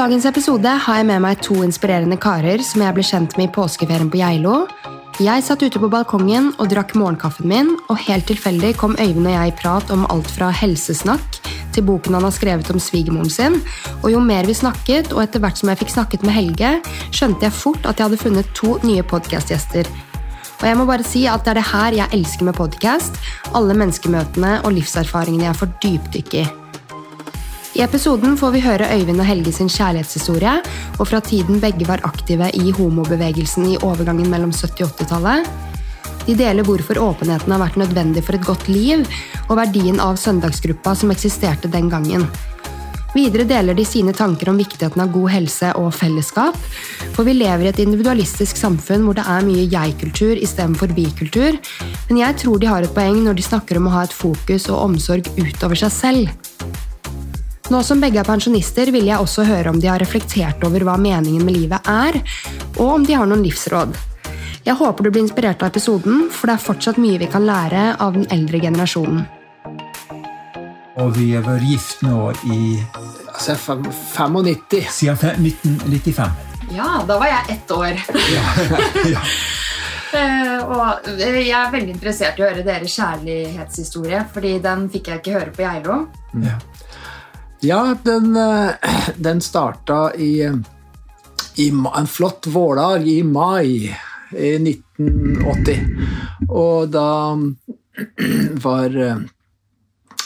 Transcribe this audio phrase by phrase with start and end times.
[0.00, 3.52] dagens episode har jeg med meg to inspirerende karer som jeg ble kjent med i
[3.52, 4.62] påskeferien på Geilo.
[5.20, 9.34] Jeg satt ute på balkongen og drakk morgenkaffen min, og helt tilfeldig kom Øyvind og
[9.34, 11.40] jeg i prat om alt fra helsesnakk
[11.74, 13.58] til boken han har skrevet om svigermoren sin.
[14.00, 16.72] Og jo mer vi snakket, og etter hvert som jeg fikk snakket med Helge,
[17.12, 19.90] skjønte jeg fort at jeg hadde funnet to nye podkastgjester.
[20.62, 23.20] Og jeg må bare si at det er det her jeg elsker med podkast.
[23.52, 26.48] Alle menneskemøtene og livserfaringene jeg får dypdykke i.
[27.80, 30.50] I episoden får vi høre Øyvind og Helge sin kjærlighetshistorie,
[31.00, 35.46] og fra tiden begge var aktive i homobevegelsen i overgangen mellom 70- og 80-tallet.
[36.26, 39.06] De deler hvorfor åpenheten har vært nødvendig for et godt liv,
[39.46, 42.26] og verdien av søndagsgruppa som eksisterte den gangen.
[43.14, 46.60] Videre deler de sine tanker om viktigheten av god helse og fellesskap.
[47.16, 51.56] For vi lever i et individualistisk samfunn hvor det er mye jeg-kultur istedenfor vi-kultur.
[52.12, 54.68] Men jeg tror de har et poeng når de snakker om å ha et fokus
[54.68, 56.86] og omsorg utover seg selv.
[57.70, 60.96] Nå som begge er pensjonister, vil jeg også høre om de har reflektert over hva
[60.98, 62.16] meningen med livet er,
[62.80, 63.94] og om de har noen livsråd.
[64.66, 67.84] Jeg håper du blir inspirert av episoden, for det er fortsatt mye vi kan lære
[68.02, 69.22] av den eldre generasjonen.
[70.98, 72.58] Og vi har vært gift nå i
[73.30, 74.90] Altså, 95.
[74.90, 76.34] siden 1995.
[76.74, 78.02] Ja, da var jeg ett år.
[78.34, 78.42] Ja.
[79.14, 79.22] ja.
[80.10, 85.22] Uh, og jeg er veldig interessert i å høre deres kjærlighetshistorie, fordi den fikk jeg
[85.22, 86.02] ikke høre på Geilo.
[86.42, 86.58] Ja.
[87.62, 88.70] Ja, den, eh,
[89.16, 90.52] den starta i,
[91.56, 93.96] i en flott vårdag i mai
[94.32, 95.78] i 1980.
[96.48, 97.36] Og da
[98.66, 99.20] var eh,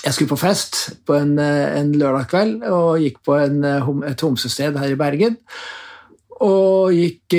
[0.05, 0.77] Jeg skulle på fest
[1.07, 3.65] på en, eh, en lørdag kveld og gikk på en,
[4.05, 5.41] et homsested her i Bergen.
[6.45, 7.35] Og gikk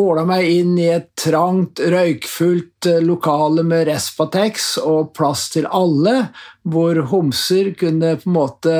[0.00, 6.32] åla meg inn i et trangt, røykfullt lokale med Respatex og plass til alle,
[6.64, 8.76] hvor homser kunne på en måte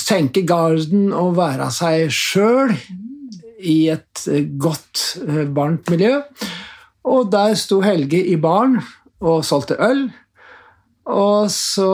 [0.00, 2.72] senke garden og være seg sjøl
[3.64, 6.20] i et eh, godt, eh, varmt miljø.
[7.04, 8.78] Og der sto Helge i baren
[9.24, 10.06] og solgte øl.
[11.04, 11.88] Og så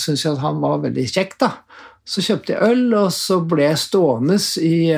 [0.00, 1.50] syntes jeg at han var veldig kjekk, da.
[2.10, 4.36] Så kjøpte jeg øl, og så ble jeg stående
[4.66, 4.90] i,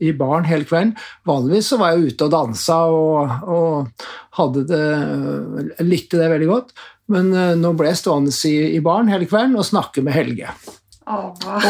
[0.00, 0.94] i baren hele kvelden.
[1.28, 3.34] Vanligvis så var jeg ute og dansa og,
[4.38, 4.84] og det,
[5.84, 6.72] likte det veldig godt.
[7.12, 10.54] Men eh, nå ble jeg stående i, i baren hele kvelden og snakke med Helge.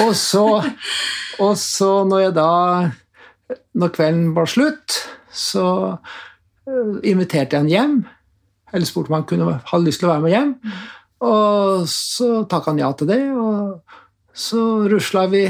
[0.05, 0.45] Og så,
[1.43, 2.51] og så når jeg da
[3.75, 4.95] Når kvelden var slutt,
[5.35, 7.97] så eh, inviterte jeg han hjem.
[8.73, 10.55] Eller spurte om han kunne, ha lyst til å være med hjem.
[11.25, 13.83] Og så takka han ja til det, og
[14.35, 15.45] så rusla vi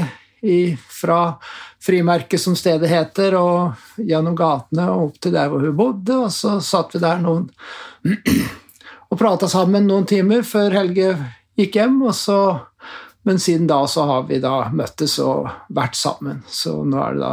[0.45, 1.37] i, fra
[1.85, 6.29] frimerket, som stedet heter, og gjennom gatene og opp til der hvor hun bodde, og
[6.33, 7.49] så satt vi der noen
[9.11, 11.13] og prata sammen noen timer før Helge
[11.55, 12.39] gikk hjem, og så
[13.25, 16.43] men siden da så har vi da møttes og vært sammen.
[16.45, 17.31] Så nå er det da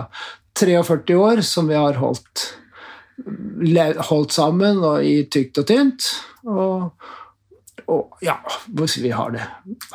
[0.57, 2.45] 43 år som vi har holdt,
[4.09, 6.07] holdt sammen og i tykt og tynt.
[6.49, 7.11] Og,
[7.93, 8.39] og ja,
[8.73, 9.45] vi har det,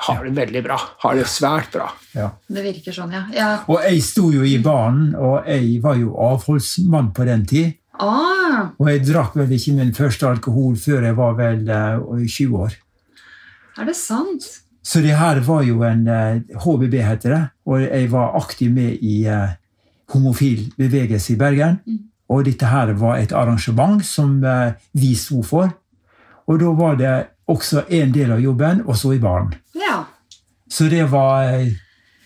[0.06, 0.78] har det veldig bra.
[1.02, 1.90] Har det svært bra.
[2.14, 2.30] Ja.
[2.46, 3.24] Det virker sånn, ja.
[3.34, 3.50] ja.
[3.66, 7.74] Og jeg sto jo i banen, og jeg var jo avholdsmann på den tid.
[8.00, 12.58] Ah, Og jeg drakk vel ikke min første alkohol før jeg var vel uh, 20
[12.58, 12.76] år.
[13.80, 14.46] er det sant?
[14.84, 17.42] Så det her var jo en uh, HBB, heter det.
[17.66, 19.50] Og jeg var aktiv med i uh,
[20.14, 21.80] homofil bevegelse i Bergen.
[22.30, 25.70] Og dette her var et arrangement som eh, vi sto for.
[26.48, 27.12] Og da var det
[27.48, 29.54] også en del av jobben å stå i baren.
[29.80, 30.02] Ja.
[30.68, 31.70] Så det var eh,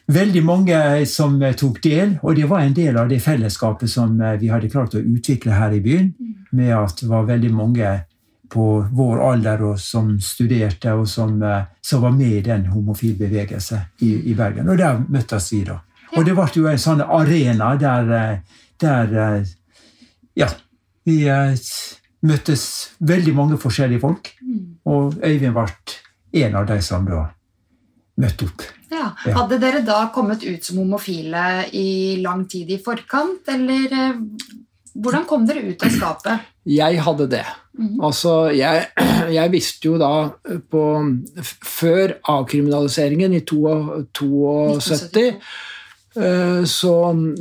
[0.08, 0.78] veldig mange
[1.10, 4.52] som eh, tok del, og det var en del av det fellesskapet som eh, vi
[4.52, 6.12] hadde klart å utvikle her i byen,
[6.52, 7.92] med at det var veldig mange
[8.52, 13.20] på vår alder og som studerte, og som, eh, som var med i den homofile
[13.20, 14.70] bevegelse i, i Bergen.
[14.70, 15.80] Og der møttes vi, da.
[16.18, 18.42] Og det ble jo en sånn arena der,
[18.82, 19.46] der
[20.36, 20.48] Ja,
[21.08, 21.24] vi
[22.24, 22.64] møttes
[23.00, 24.34] veldig mange forskjellige folk,
[24.88, 27.30] og Øyvind ble en av de som da
[28.20, 28.66] møtte opp.
[28.92, 29.12] ja.
[29.26, 29.36] Ja.
[29.40, 34.22] Hadde dere da kommet ut som homofile i lang tid i forkant, eller eh,
[34.92, 36.48] hvordan kom dere ut av skapet?
[36.68, 37.46] Jeg hadde det.
[38.04, 38.88] Altså, jeg,
[39.38, 40.14] jeg visste jo da
[40.72, 40.86] på
[41.66, 45.28] Før avkriminaliseringen i 1972,
[46.20, 46.96] eh, så,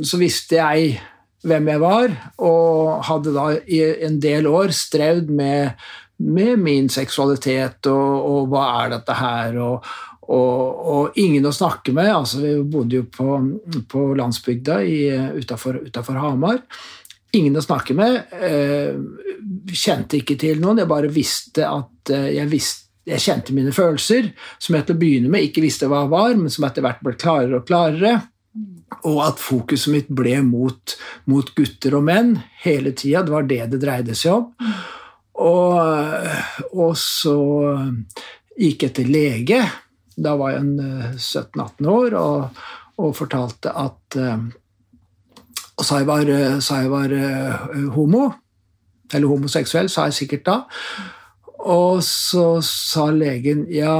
[0.07, 1.01] så visste jeg
[1.47, 2.13] hvem jeg var,
[2.45, 5.73] og hadde da i en del år strevd med,
[6.21, 9.91] med min seksualitet og, og hva er dette her, og,
[10.29, 12.11] og, og ingen å snakke med.
[12.13, 13.37] altså Vi bodde jo på,
[13.89, 14.81] på landsbygda
[15.39, 16.61] utafor Hamar.
[17.37, 18.33] Ingen å snakke med.
[18.43, 18.95] Eh,
[19.71, 20.83] kjente ikke til noen.
[20.83, 24.29] Jeg bare visste at eh, jeg, visste, jeg kjente mine følelser,
[24.61, 27.15] som jeg til å begynne med ikke visste hva var, men som etter hvert ble
[27.17, 28.19] klarere og klarere.
[29.07, 30.97] og at fokuset mitt ble mot,
[31.31, 32.35] mot gutter og menn
[32.65, 33.23] hele tida.
[33.23, 34.73] Det var det det dreide seg om.
[35.41, 35.79] Og,
[36.75, 37.37] og så
[38.59, 39.63] gikk jeg til lege.
[40.17, 40.63] Da var jeg
[41.15, 42.61] 17-18 år og,
[42.97, 46.29] og, fortalte at Og sa jeg var,
[46.61, 47.13] sa jeg var
[47.95, 48.27] homo,
[49.13, 50.57] eller homoseksuell, sa jeg sikkert da.
[51.71, 53.95] Og så sa legen ja,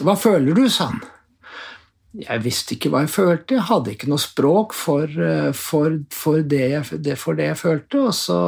[0.00, 1.04] hva føler du, sa han.
[2.16, 6.40] Jeg visste ikke hva jeg følte, jeg hadde ikke noe språk for, eh, for, for,
[6.40, 6.86] det, jeg,
[7.20, 8.06] for det, jeg, følte.
[8.08, 8.38] Og så,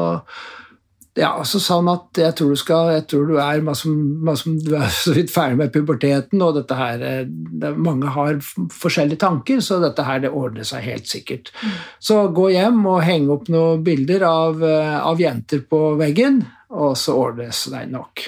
[1.18, 4.50] ja, så sa han at jeg tror du, skal, jeg tror du er, masse, masse,
[4.62, 9.22] du er så vidt ferdig med puberteten, og dette her, eh, det, mange har forskjellige
[9.24, 11.52] tanker, så dette her det ordner seg helt sikkert.
[11.58, 11.76] Mm.
[12.10, 16.42] Så gå hjem og henge opp noen bilder av, eh, av jenter på veggen,
[16.78, 18.26] og så ordnes det nok.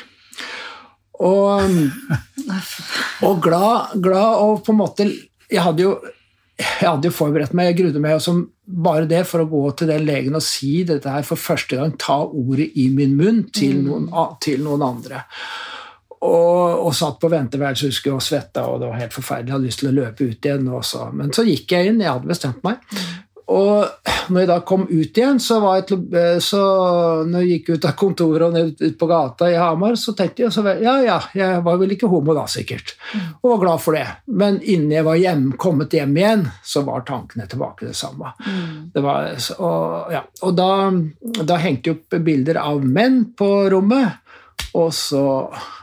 [1.21, 1.75] Og,
[3.29, 5.05] og glad, glad, og på en måte
[5.51, 5.91] Jeg hadde jo,
[6.61, 9.91] jeg hadde jo forberedt meg, jeg grudde meg som bare det for å gå til
[9.91, 13.81] den legen og si dette her for første gang, ta ordet i min munn til
[13.81, 13.89] mm.
[13.89, 15.25] noen, til noen andre.
[16.21, 19.49] Og, og, satt på venteværelset husker og svetta, og det var helt forferdelig.
[19.49, 20.69] Jeg hadde lyst til å løpe ut igjen.
[20.77, 21.07] Også.
[21.17, 22.83] Men så gikk jeg inn, jeg hadde bestemt meg.
[22.93, 23.07] Mm.
[23.51, 26.61] Og når jeg da kom ut igjen, så var jeg, til, så
[27.29, 30.45] når jeg gikk ut av kontoret og ned ut på gata i Hamar, så tenkte
[30.45, 32.95] jeg så, ja, ja, jeg var vel ikke homo da, sikkert.
[33.41, 34.07] Og var glad for det.
[34.41, 38.35] Men innen jeg var hjem, kommet hjem igjen, så var tankene tilbake det samme.
[38.47, 38.71] Mm.
[38.95, 39.29] Det var,
[39.59, 40.25] og, ja.
[40.47, 40.71] og da,
[41.41, 44.21] da hengte jeg opp bilder av menn på rommet,
[44.79, 45.27] og så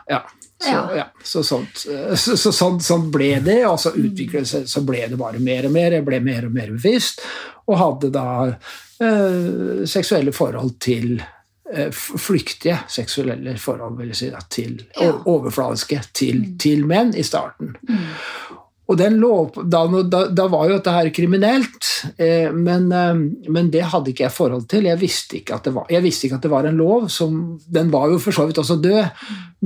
[0.08, 0.24] Ja.
[0.58, 1.04] Så, ja.
[1.24, 1.84] så, sånt,
[2.18, 5.68] så, så sånn, sånn, ble det, og så utviklet seg, så ble det bare mer
[5.70, 5.94] og mer.
[6.00, 7.22] Jeg ble mer og mer bevisst
[7.68, 14.44] og hadde da eh, seksuelle forhold til eh, Flyktige seksuelle forhold, vil jeg si, da,
[14.50, 15.12] til ja.
[15.26, 16.56] overfladiske til, mm.
[16.64, 17.76] til, menn i starten.
[17.90, 18.08] Mm.
[18.88, 23.18] Og lov, da, da, da, var jo dette her kriminelt, eh, men, eh,
[23.52, 24.88] men, det hadde ikke jeg forhold til.
[24.88, 27.10] Jeg visste, ikke at det var, jeg visste ikke at det var en lov.
[27.12, 29.04] Som, den var jo for så vidt også død,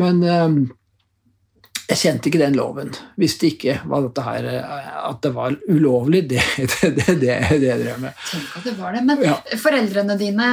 [0.01, 0.47] men eh,
[1.91, 2.91] jeg kjente ikke den loven.
[3.19, 4.47] Visste ikke dette her,
[5.01, 8.21] at det var ulovlig, det det, det, det, det jeg drev med.
[8.29, 9.03] Tenk at det var det.
[9.07, 9.37] Men ja.
[9.59, 10.49] foreldrene dine,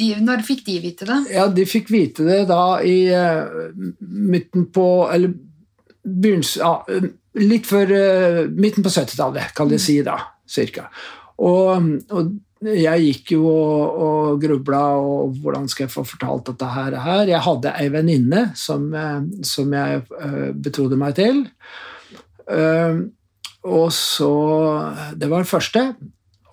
[0.00, 1.20] de, når fikk de vite det?
[1.36, 3.68] Ja, De fikk vite det da i uh,
[4.00, 5.34] midten på Eller
[6.06, 7.02] begynnelsen ja,
[7.42, 10.18] Litt før uh, midten på 70-tallet, kan de si da,
[10.48, 10.88] cirka.
[11.36, 16.70] Og, og jeg gikk jo og, og grubla og hvordan skal jeg få fortalt dette
[16.72, 16.96] her.
[17.04, 17.28] her.
[17.28, 21.44] Jeg hadde ei venninne som, eh, som, jeg uh, betrodde meg til.
[22.48, 23.04] Uh,
[23.66, 24.32] og så
[25.18, 25.82] Det var det første.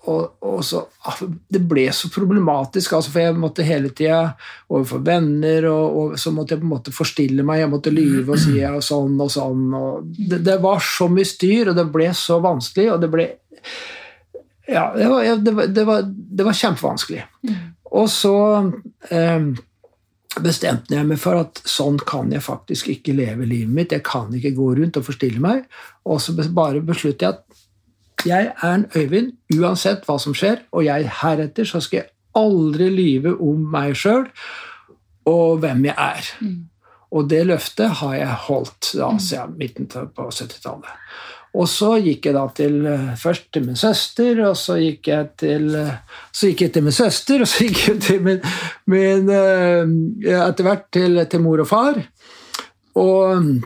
[0.03, 4.33] Og, og, så ah, Det ble så problematisk, altså, for jeg måtte hele tida
[4.67, 8.35] overfor venner, og, og, så måtte jeg på en måte forstille meg, jeg måtte lyve
[8.35, 9.63] og si sånn og sånn.
[9.79, 13.29] Og det, det var så mye styr, og det ble så vanskelig, og det ble
[14.67, 17.23] ja, det var, det var, det var, det var kjempevanskelig.
[17.43, 17.55] Mm.
[17.93, 18.35] Og så
[19.11, 19.49] eh,
[20.41, 23.93] bestemte jeg meg for at sånn kan jeg faktisk ikke leve livet mitt.
[23.93, 25.67] Jeg kan ikke gå rundt og forstille meg.
[26.09, 27.63] Og så bare besluttet jeg at
[28.23, 32.87] jeg er en Øyvind uansett hva som skjer, og jeg heretter så skal jeg aldri
[32.89, 34.29] lyve om meg sjøl
[35.29, 36.29] og hvem jeg er.
[36.39, 36.61] Mm.
[37.13, 40.89] Og det løftet har jeg holdt da, siden midten på 70-tallet.
[41.53, 45.27] Og så gikk jeg da til, eh, først til min søster, og så gikk jeg
[45.37, 45.99] til, eh,
[46.33, 48.39] så gikk jeg til min søster, og så gikk jeg til min,
[48.89, 49.85] min eh,
[50.33, 51.99] Etter hvert til, til, mor og far.
[52.97, 53.61] Og,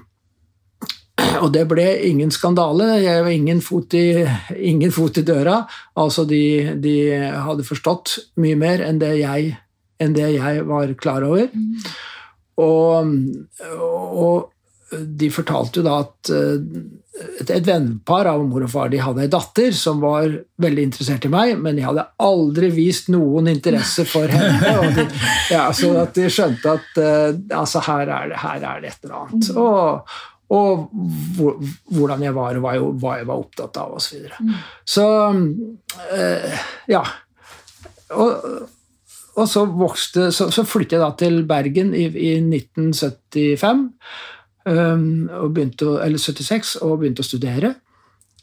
[1.42, 3.00] og, det ble ingen skandale.
[3.06, 4.26] Jeg var ingen fot i,
[4.60, 5.62] ingen fot i døra.
[5.96, 9.56] Altså, de, de, hadde forstått mye mer enn det jeg,
[10.04, 11.48] enn det jeg var klar over.
[12.60, 13.16] Og,
[13.72, 14.52] og,
[14.92, 16.30] de fortalte jo da at
[17.18, 20.30] et, et vennepar av mor og far de hadde ei datter som var
[20.62, 24.74] veldig interessert i meg, men de hadde aldri vist noen interesse for henne.
[24.82, 25.06] Og de,
[25.54, 29.08] ja, så at de skjønte at uh, altså her, er det, her, er det, et
[29.08, 29.52] eller annet.
[29.58, 30.86] Og, Og,
[31.36, 31.58] hvor,
[31.92, 34.06] hvordan jeg var, og hva jeg, hva jeg var opptatt av, osv.
[34.06, 34.38] Så, videre.
[34.40, 34.54] Mm.
[34.88, 35.08] så
[36.16, 37.02] uh, ja.
[38.16, 38.46] Og,
[39.36, 43.84] og, så vokste Så, så flyttet jeg da til Bergen i, i 1975.
[44.68, 47.74] Og begynte, eller 76 og begynte å studere.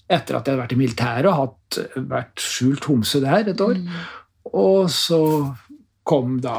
[0.04, 1.78] Etter at jeg hadde vært i militæret og hatt,
[2.09, 3.78] vært skjult homse der et år.
[3.81, 4.02] Mm.
[4.61, 5.21] Og så
[6.04, 6.59] kom da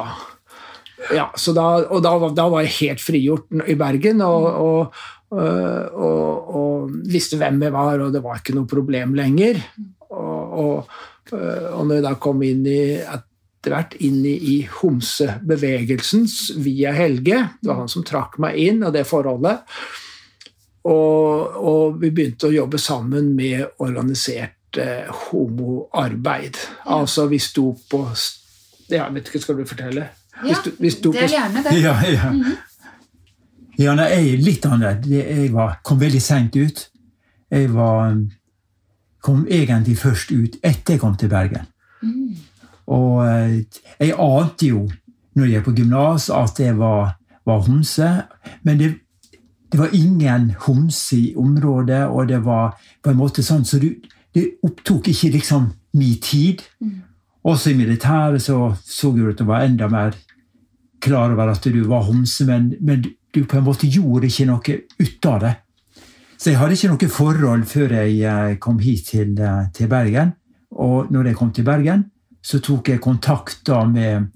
[1.14, 4.24] Ja, så da, og da, da, var jeg helt frigjort i Bergen.
[4.26, 5.04] og, og
[5.36, 9.58] og, og, visste hvem jeg var, og det var ikke noe problem lenger.
[10.16, 10.92] Og, og,
[11.34, 13.26] og når jeg da kom inn i et
[13.66, 16.28] etter hvert inn i homsebevegelsen
[16.62, 17.40] via Helge.
[17.62, 19.64] Det var han som trakk meg inn, og det forholdet.
[20.86, 26.62] Og, og, vi begynte å jobbe sammen med organisert eh, homoarbeid.
[26.62, 27.00] Ja.
[27.00, 28.06] Altså, vi sto på
[28.94, 30.12] Ja, vet ikke, skal du fortelle?
[30.44, 31.74] Vi sto, vi sto er gjerne det.
[31.82, 32.32] Ja, ja.
[32.32, 32.58] Mm -hmm.
[33.82, 35.10] ja nei, jeg er litt annerledes.
[35.10, 36.90] Jeg var, kom veldig seint ut.
[37.50, 38.18] Jeg var,
[39.22, 41.66] kom egentlig først ut etter jeg kom til Bergen.
[42.02, 42.36] Mm.
[42.88, 43.64] Og eh,
[44.00, 44.86] jeg ante jo
[45.36, 48.12] når jeg gikk på gymnas, at jeg var, var homse.
[48.64, 48.92] Men det,
[49.72, 53.98] det, var ingen homse i området, og det var på en måte sånn så det,
[54.36, 55.68] det opptok ikke liksom
[56.00, 56.64] min tid.
[56.80, 57.02] Mm.
[57.46, 60.16] Også i militæret så så du at det var enda mer
[61.04, 63.04] klar over at du var homse, men, men
[63.36, 65.54] du på en måte gjorde ikke noe ut av det.
[66.40, 70.34] Så jeg hadde ikke noe forhold før jeg eh, kom hit til, eh, til Bergen.
[70.72, 72.10] Og når jeg kom til Bergen,
[72.46, 74.30] så tok jeg kontakt da med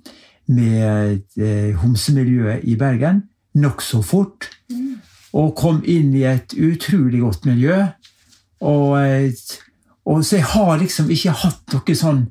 [0.50, 3.24] med eh, homsemiljøet i Bergen
[3.60, 4.50] nokså fort.
[4.72, 4.98] Mm.
[5.38, 7.84] Og kom inn i et utrolig godt miljø.
[8.66, 9.32] Og, eh,
[10.06, 12.24] og, så jeg har liksom ikke hatt noe sånn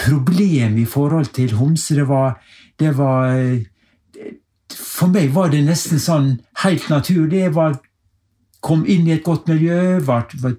[0.00, 2.02] problem i forhold til homser.
[2.02, 2.36] Det var,
[2.80, 3.64] det var eh,
[4.74, 6.30] For meg var det nesten sånn
[6.64, 7.46] helt naturlig.
[7.46, 7.78] Jeg var,
[8.64, 10.54] kom inn i et godt miljø, var, var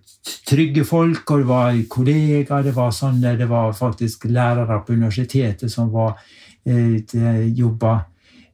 [0.45, 2.67] trygge folk, og det var kollegaer.
[2.67, 6.19] Det var, sånne, det var faktisk lærere på universitetet som var
[6.65, 7.99] Eh, jobba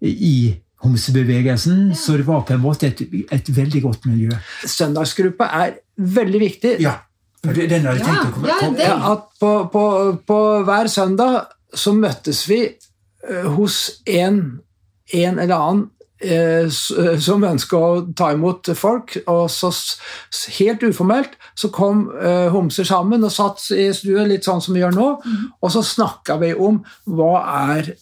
[0.02, 1.96] i homsebevegelsen, ja.
[1.96, 4.36] så det var på en måte et, et veldig godt miljø.
[4.68, 6.74] Søndagsgruppa er veldig viktig.
[6.84, 6.98] Ja,
[7.46, 8.84] den har jeg tenkt å komme, komme.
[8.84, 9.86] Ja, at på, på,
[10.28, 14.42] på, hver søndag så møttes vi eh, hos en,
[15.14, 15.88] en eller annen
[16.22, 19.16] som ønska å ta imot folk.
[19.32, 19.72] Og så
[20.60, 24.84] helt uformelt så kom uh, homser sammen og satt i stuen, litt sånn som vi
[24.84, 25.44] gjør nå, mm.
[25.62, 27.34] og så snakka vi om hva
[27.74, 27.94] er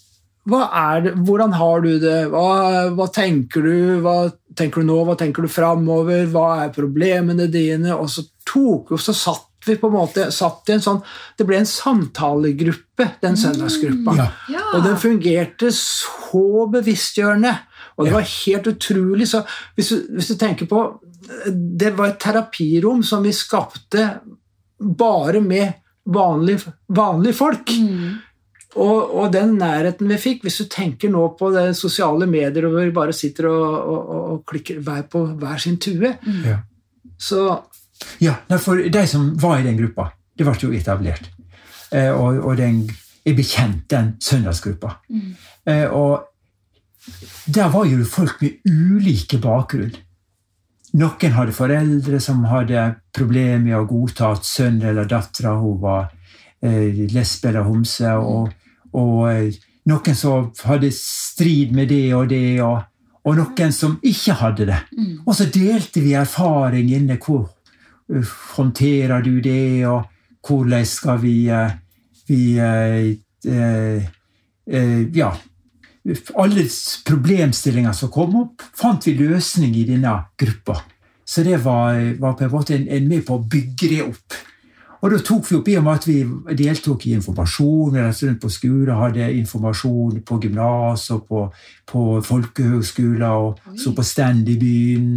[0.49, 0.63] hva
[0.95, 2.19] er hvordan har du det?
[2.31, 3.99] Hva, hva, tenker du?
[4.01, 4.95] Hva tenker du nå?
[5.05, 6.23] Hva tenker du framover?
[6.31, 7.93] Hva er problemene dine?
[7.93, 11.01] Og så tok og så satt vi på en måte satt i en sånn,
[11.37, 14.15] Det ble en samtalegruppe, den søndagsgruppa.
[14.15, 14.63] Mm, ja.
[14.73, 17.53] Og den fungerte så bevisstgjørende.
[17.99, 19.27] Og det var helt utrolig.
[19.27, 19.43] Så
[19.75, 20.87] hvis du, hvis du tenker på
[21.51, 24.05] Det var et terapirom som vi skapte
[24.79, 25.73] bare med
[26.07, 27.73] vanlige, vanlige folk.
[27.75, 28.13] Mm.
[28.75, 32.83] Og, og, den nærheten vi fikk Hvis du tenker nå på det sosiale medier hvor
[32.85, 36.43] vi bare sitter og, og, og klikker hver på hver sin tue mm.
[36.45, 36.59] ja.
[37.17, 37.47] Så
[38.21, 41.25] Ja, for de som var i den gruppa, det ble jo etablert.
[41.91, 42.85] Eh, og, den,
[43.25, 44.93] jeg ble kjent, den søndagsgruppa.
[45.11, 45.33] Mm.
[45.67, 46.28] Eh, og
[47.45, 49.95] der var jo folk med ulike bakgrunn.
[50.99, 56.07] Noen hadde foreldre som hadde problemer med å godta at sønnen eller dattera var
[56.65, 58.15] eh, lesbe eller homse.
[58.17, 58.49] og
[58.97, 59.57] og eh,
[59.89, 62.81] noen som hadde strid med det og det, og,
[63.25, 64.79] og noen som ikke hadde det.
[64.97, 65.15] Mm.
[65.25, 67.19] Og så delte vi erfaring inne.
[67.21, 67.49] Hvor
[68.09, 70.09] uh, håndterer du det, og
[70.45, 71.71] hvordan skal vi, uh,
[72.29, 74.07] vi uh,
[74.69, 75.31] Ja.
[76.39, 76.63] Alle
[77.05, 80.79] problemstillinger som kom opp, fant vi løsning i denne gruppa.
[81.27, 84.37] Så det var, var på en måte en, en med på å bygge det opp.
[84.99, 86.17] Og da tok vi opp i og med at vi
[86.59, 87.93] deltok i informasjon.
[87.93, 91.43] Vi reiste rundt på skoler, hadde informasjon på gymnas og på,
[91.87, 95.13] på folkehøgskoler, og så på stand i byen.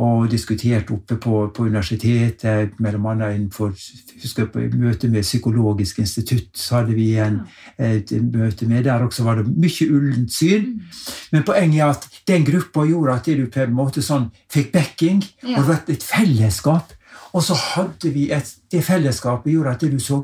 [0.00, 2.92] Og diskutert oppe på, på universitetet, bl.a.
[3.34, 3.74] innenfor
[4.22, 6.48] husker på møte med Psykologisk institutt.
[6.56, 7.42] så hadde vi en,
[7.76, 8.84] et møte med.
[8.84, 10.64] Der også var det mye ullent syn.
[10.64, 11.02] Mm.
[11.32, 15.20] Men poenget er at den gruppa gjorde at du på en måte sånn fikk backing.
[15.44, 16.96] Og det var et fellesskap
[17.32, 20.22] og så hadde vi et, det fellesskapet gjorde at det du så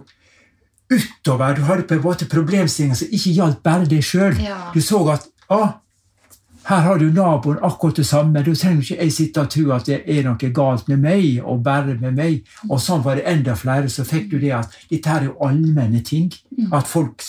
[0.90, 4.36] utover Du hadde på en måte problemstillinger som ikke gjaldt bare deg sjøl.
[4.74, 5.60] Du så at å,
[6.66, 8.42] her har du naboen akkurat det samme.
[8.42, 11.62] Da trenger ikke jeg sitte og tro at det er noe galt med meg og
[11.66, 12.40] bare med meg.
[12.66, 13.90] Og sånn var det enda flere.
[13.92, 16.32] Så fikk du det at dette her er jo allmenne ting.
[16.56, 16.72] Mm.
[16.74, 17.22] At folk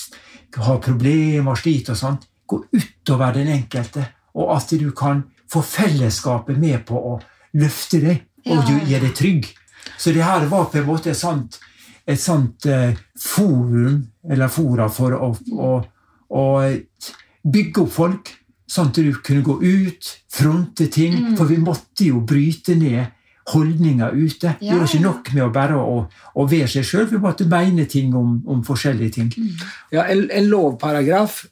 [0.57, 2.25] har problemer og sliter og sånt.
[2.49, 4.07] Gå utover den enkelte.
[4.41, 7.13] Og at du kan få fellesskapet med på å
[7.61, 9.51] løfte deg og gjøre deg trygg.
[9.97, 11.59] Så det her var på en måte et sånt,
[12.07, 15.71] et sånt uh, forum, eller fora, for å, å,
[16.27, 16.43] å,
[17.47, 18.33] bygge opp folk.
[18.67, 21.15] Sånn at du kunne gå ut, fronte ting.
[21.15, 21.35] Mm.
[21.39, 23.13] For vi måtte jo bryte ned
[23.53, 24.57] holdninger ute.
[24.59, 25.99] Ja, det var ikke nok med å bare å,
[26.35, 27.05] å være seg sjøl.
[27.11, 29.29] Vi måtte mene ting om, om forskjellige ting.
[29.37, 29.69] Mm.
[29.95, 31.45] Ja, en, en lovparagraf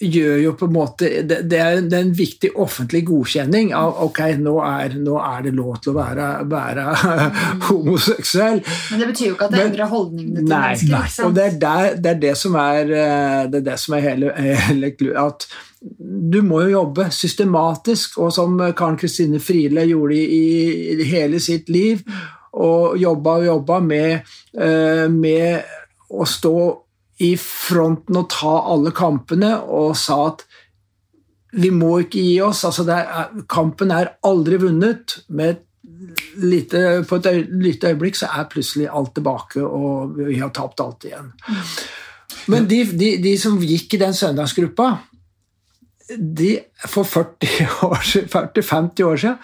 [0.00, 4.02] gjør jo på en måte Det, det, er, det, er, en viktig offentlig godkjenning av
[4.04, 6.84] ok, nå er, nå er det lov til å være, være
[7.68, 8.60] homoseksuell.
[8.90, 10.92] Men det betyr jo ikke at det endrer holdningene til nei, mennesker.
[10.92, 11.28] Nei.
[11.28, 14.04] Og det er, der, det er det som er, eh, det er, det som er
[14.04, 15.48] hele, hele at
[15.96, 20.46] du må jo jobbe systematisk, og som Karen Kristine Friele gjorde i,
[20.96, 22.02] i, hele sitt liv,
[22.56, 25.76] og jobba og jobba med, eh, med
[26.10, 26.56] å stå
[27.22, 30.44] i fronten og ta alle kampene, og sa at
[31.56, 32.64] vi må ikke gi oss.
[32.68, 35.18] Altså er, kampen er aldri vunnet.
[35.28, 35.62] Med
[36.42, 40.82] lite, på et øy, lite øyeblikk så er plutselig alt tilbake, og vi har tapt
[40.84, 41.30] alt igjen.
[42.52, 44.90] Men de, de, de som gikk i den søndagsgruppa,
[46.10, 46.52] de
[46.86, 47.96] for 40-50 år,
[49.08, 49.40] år siden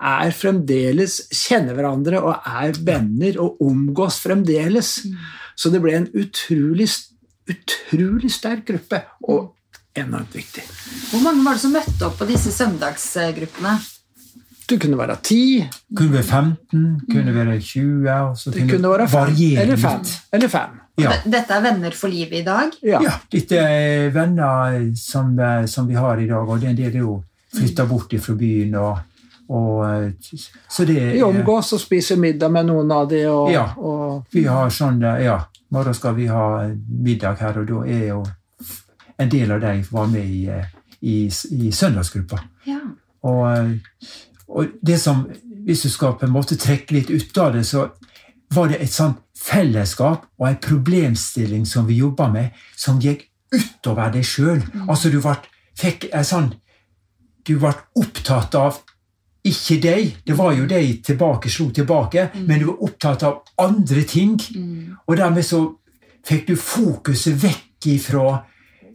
[0.00, 4.94] er fremdeles kjenner hverandre og er venner og omgås fremdeles.
[5.54, 6.88] Så det ble en utrolig
[7.50, 9.54] utrolig sterk gruppe, og
[9.98, 10.64] enormt viktig.
[11.10, 13.78] Hvor mange var det som møtte opp på disse søndagsgruppene?
[14.70, 15.64] Det kunne være 10.
[15.98, 18.10] Kunne være 15, kunne være 20.
[18.14, 20.04] Og så det kunne, være 5, eller 5.
[20.32, 20.78] Eller 5.
[21.00, 21.16] Ja.
[21.24, 22.76] Dette er venner for livet i dag?
[22.86, 25.34] Ja, ja dette er venner som,
[25.66, 26.48] som, vi har i dag.
[26.48, 27.16] Og det er en del jo
[27.56, 28.74] flytta bort fra byen.
[28.74, 28.98] og
[29.50, 29.82] og,
[30.70, 33.26] så det, vi omgås og spiser middag med noen av dem.
[33.32, 35.40] Og, ja, og, vi har sånn, ja,
[35.70, 38.24] morgen skal vi ha middag her, og da er jo
[39.20, 40.48] en del av dem var med i,
[41.00, 41.16] i,
[41.50, 42.40] i søndagsgruppa.
[42.66, 42.80] Ja.
[43.22, 43.78] Og,
[44.48, 45.26] og, det som
[45.60, 47.82] Hvis du skal på en måte trekke litt ut av det, så
[48.54, 54.08] var det et sånt fellesskap og en problemstilling som vi jobba med, som gikk utover
[54.14, 54.62] deg sjøl.
[54.64, 54.88] Mm.
[54.88, 55.34] Altså, du ble,
[55.76, 56.48] fikk en sånn
[57.46, 58.80] Du ble opptatt av
[59.46, 60.16] ikke deg.
[60.26, 62.46] Det var jo deg tilbake, slo tilbake, mm.
[62.46, 64.36] men du var opptatt av andre ting.
[64.56, 64.96] Mm.
[65.06, 65.64] Og dermed så
[66.26, 68.40] fikk du fokuset vekk ifra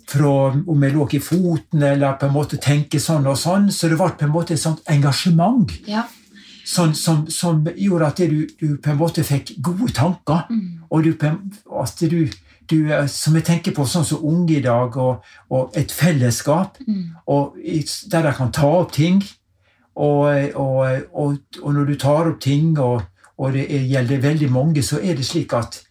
[0.05, 3.71] fra om jeg lå i foten, eller på en måte tenke sånn og sånn.
[3.73, 6.05] Så det ble på en måte et sånt engasjement ja.
[6.65, 10.45] sånn, som, som, gjorde at du, du, på en måte fikk gode tanker.
[10.49, 10.85] Mm.
[10.89, 11.15] Og du,
[11.81, 12.19] at du,
[12.69, 12.77] du,
[13.11, 17.25] som jeg tenker på sånn som unge i dag, og, og et fellesskap, mm.
[17.33, 17.57] og,
[18.11, 19.23] der de kan ta opp ting.
[19.95, 23.03] Og, og, og, og, når du tar opp ting, og,
[23.53, 25.81] det gjelder veldig mange, så er det slik at,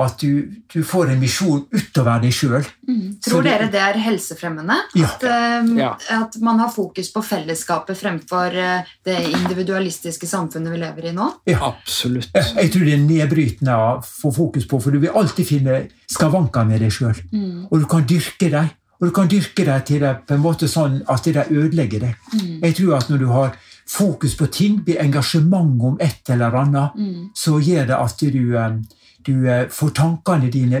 [0.00, 2.64] at du, du, får en misjon utover deg sjøl.
[2.88, 3.18] Mm.
[3.24, 4.76] Tror dere det er helsefremmende?
[4.96, 5.10] Ja.
[5.10, 5.26] At,
[5.64, 5.90] um, ja.
[6.16, 11.28] at, man har fokus på fellesskapet fremfor uh, det individualistiske samfunnet vi lever i nå?
[11.48, 12.32] Ja, absolutt.
[12.32, 15.82] Jeg, jeg tror det er nedbrytende å få fokus på, for du vil alltid finne
[16.10, 17.20] skavanker med deg sjøl.
[17.32, 17.68] Mm.
[17.70, 18.72] Og du kan dyrke dem.
[19.04, 22.28] Og du kan dyrke deg til det på en måte sånn at det ødelegger deg.
[22.32, 22.52] Mm.
[22.62, 26.94] Jeg tror at når du har fokus på ting, blir engasjement om et eller annet,
[26.96, 27.26] mm.
[27.36, 28.78] så gjør det at du, eh,
[29.26, 30.80] du, eh, får tankene dine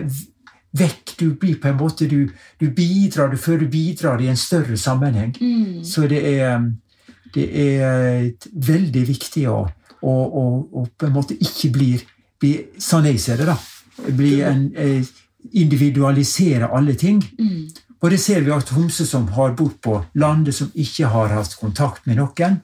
[0.72, 1.12] vekk.
[1.20, 4.80] Du blir på en måte du, du bidrar, du føler du bidrar i en større
[4.80, 5.36] sammenheng.
[5.36, 5.84] Mm.
[5.84, 6.64] Så det er,
[7.36, 9.58] det er veldig viktig å,
[10.00, 11.92] å, å, å, på en måte ikke bli,
[12.40, 13.60] bli Sånn jeg ser det, da.
[14.16, 15.12] Bli en, eh,
[15.52, 17.20] individualisere alle ting.
[17.38, 17.68] Mm.
[18.04, 21.54] Og det ser vi at homser som har bodd på landet, som ikke har hatt
[21.56, 22.58] kontakt med noen,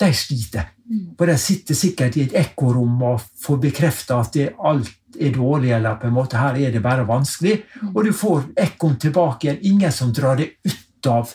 [0.00, 0.70] de sliter.
[1.18, 5.74] For de sitter sikkert i et ekkorom og får bekrefta at det, alt er dårlig,
[5.76, 7.58] eller på en måte her er det bare vanskelig.
[7.92, 9.60] Og du får ekkoen tilbake igjen.
[9.74, 11.32] Ingen som drar det ut av,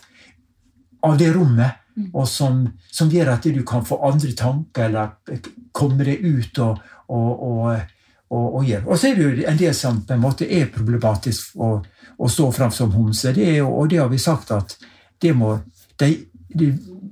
[1.06, 1.78] av det rommet.
[1.92, 2.10] Mm.
[2.16, 5.42] Og som, som, gjør at du kan få andre tanker, eller
[5.76, 6.80] komme deg ut og,
[7.12, 7.42] og,
[8.32, 8.88] og, og gjøre.
[8.88, 11.60] Og så er det jo en del som på en måte er problematisk.
[11.60, 11.86] og
[12.18, 13.34] å stå fram som homse.
[13.36, 14.78] Det er, og det har vi sagt at
[15.22, 15.58] det må
[16.00, 16.16] de,
[16.50, 16.72] det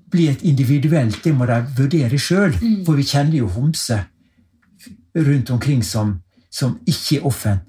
[0.09, 2.55] blir et individuelt, det må de vurdere sjøl.
[2.57, 2.83] Mm.
[2.87, 4.01] For vi kjenner jo homse
[5.15, 6.19] rundt omkring som,
[6.51, 7.59] som ikke er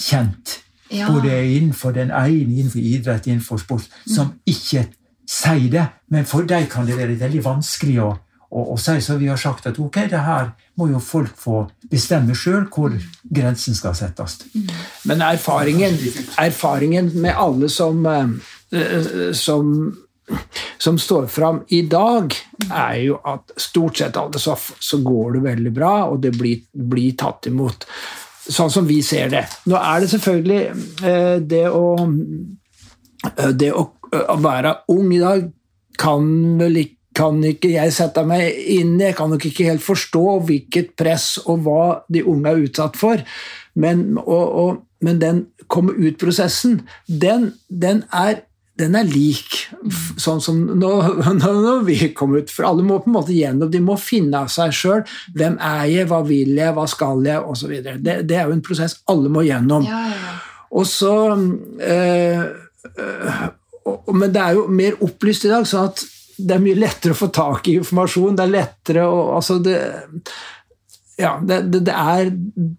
[0.00, 0.60] kjent.
[0.90, 1.06] Ja.
[1.06, 4.14] Både innenfor den ene, innenfor idrett, innenfor sport, mm.
[4.14, 4.88] som ikke
[5.28, 5.86] sier det.
[6.10, 8.10] Men for dem kan det være veldig vanskelig å
[8.50, 11.62] og, og si så vi har sagt at ok, det her må jo folk få
[11.90, 14.40] bestemme sjøl hvor grensen skal settes.
[15.06, 15.94] Men erfaringen,
[16.40, 19.70] erfaringen med alle som, eh, som,
[20.78, 22.34] som står fram i dag,
[22.66, 26.66] er jo at stort sett alle så, så går det veldig bra, og det blir,
[26.72, 27.86] blir, tatt imot.
[28.50, 29.44] Sånn som vi ser det.
[29.70, 30.62] Nå er det selvfølgelig
[31.06, 31.86] eh, det å,
[33.30, 33.84] Det det å
[34.40, 35.50] være ung i dag
[36.00, 36.24] kan
[36.58, 39.10] vel ikke kan ikke jeg sette meg inn i.
[39.10, 43.20] Jeg kan nok ikke helt forstå hvilket press og hva de unge er utsatt for.
[43.80, 48.42] Men, og, og, men den komme ut-prosessen, den, den, er,
[48.80, 49.60] den, er lik
[50.20, 52.50] sånn som når, når, vi kom ut.
[52.52, 55.04] For alle må på en måte gjennom, de må finne av seg sjøl.
[55.36, 57.76] Hvem er jeg, hva vil jeg, hva skal jeg, osv.
[57.84, 59.86] Det, det er jo en prosess alle må gjennom.
[59.88, 60.38] Ja, ja.
[60.70, 62.42] Og så øh,
[62.94, 63.40] øh,
[64.14, 66.02] men det er jo mer opplyst i dag, sånn at
[66.46, 68.38] det er mye lettere å få tak i informasjon.
[68.38, 69.76] Det er lettere å altså det,
[71.20, 72.30] ja, det, det, det, er,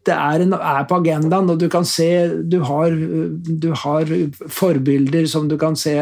[0.05, 2.09] det er, en, er, på agendaen, og du kan se
[2.49, 2.95] du har,
[3.45, 4.09] du har
[4.49, 5.93] forbilder som du kan se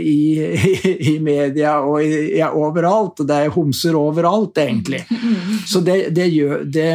[0.00, 0.74] i, i,
[1.12, 3.22] i media og i, ja, overalt.
[3.26, 5.04] Det er homser overalt, egentlig.
[5.70, 6.90] Så det, gjør det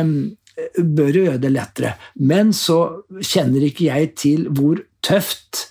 [0.77, 1.95] bør gjøre det lettere.
[2.27, 2.81] Men så
[3.23, 5.70] kjenner ikke jeg til hvor tøft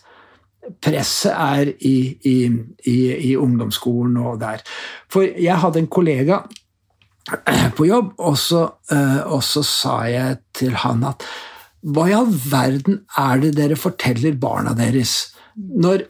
[0.83, 1.97] presset er i,
[2.29, 2.37] i,
[2.87, 2.97] i,
[3.31, 4.65] i ungdomsskolen og der.
[5.11, 6.43] For jeg hadde en kollega
[7.77, 11.27] på jobb, og så, eh, og så sa jeg til han at
[11.81, 15.33] hva i all verden er det dere forteller barna deres?
[15.57, 16.05] Når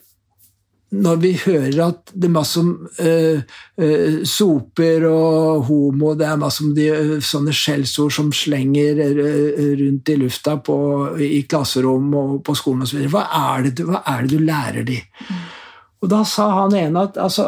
[0.91, 3.39] når vi hører at det er masse om uh,
[3.79, 8.99] uh, soper og homo Det er masse om de, uh, sånne skjellsord som slenger
[9.79, 10.77] rundt i lufta på,
[11.23, 13.07] i klasserom og på skolen osv.
[13.13, 14.99] Hva, hva er det du lærer de?
[15.31, 15.41] Mm.
[16.01, 17.45] Og da sa han ene at altså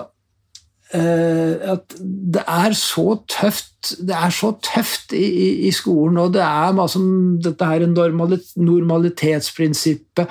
[0.92, 6.42] at det er så tøft det er så tøft i, i, i skolen, og det
[6.44, 10.28] er masse om dette her normalitetsprinsippet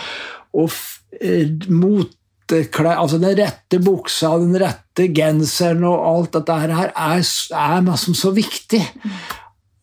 [0.54, 0.70] og
[1.74, 2.06] mot
[2.52, 8.18] rette altså den rette buksa, den rette genseren og alt dette her er, er liksom
[8.18, 8.84] så viktig.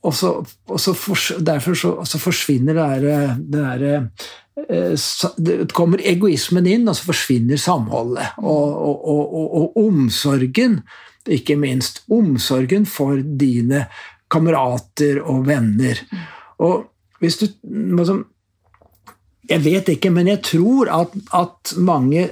[0.06, 0.30] Og, så,
[0.68, 4.94] og så for, derfor så, så, forsvinner det der, det der eh,
[5.36, 8.38] det kommer egoismen inn, og så forsvinner samholdet.
[8.38, 10.80] Og, og, og, omsorgen,
[11.28, 12.02] ikke minst.
[12.10, 13.86] Omsorgen for dine
[14.30, 16.00] kamerater og venner.
[16.64, 16.88] Og
[17.20, 18.26] hvis du liksom,
[19.48, 22.26] Jeg vet ikke, men jeg tror at, at mange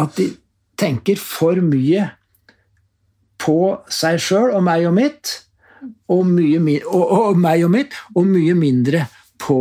[0.00, 0.30] at de
[0.80, 2.08] tenker for mye
[3.40, 3.60] på
[3.92, 5.32] seg sjøl og meg og mitt,
[6.12, 9.06] og, mye, og, og, meg og mitt, og mye mindre
[9.40, 9.58] på,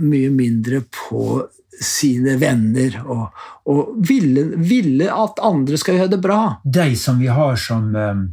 [0.00, 1.42] mye mindre på
[1.78, 6.40] sine venner, og, og ville, ville, at andre skal gjøre det bra.
[6.64, 8.24] De som vi har som eh,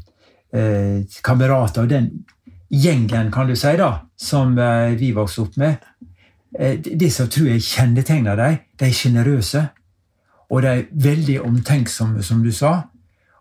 [0.56, 2.10] eh kamerater, den
[2.74, 5.84] gjengen, kan du si, da, som eh, vi vokste opp med,
[6.58, 9.68] eh, det som tror jeg kjennetegner dem, de er sjenerøse.
[10.50, 12.74] Og de er veldig omtenksomme, som du sa.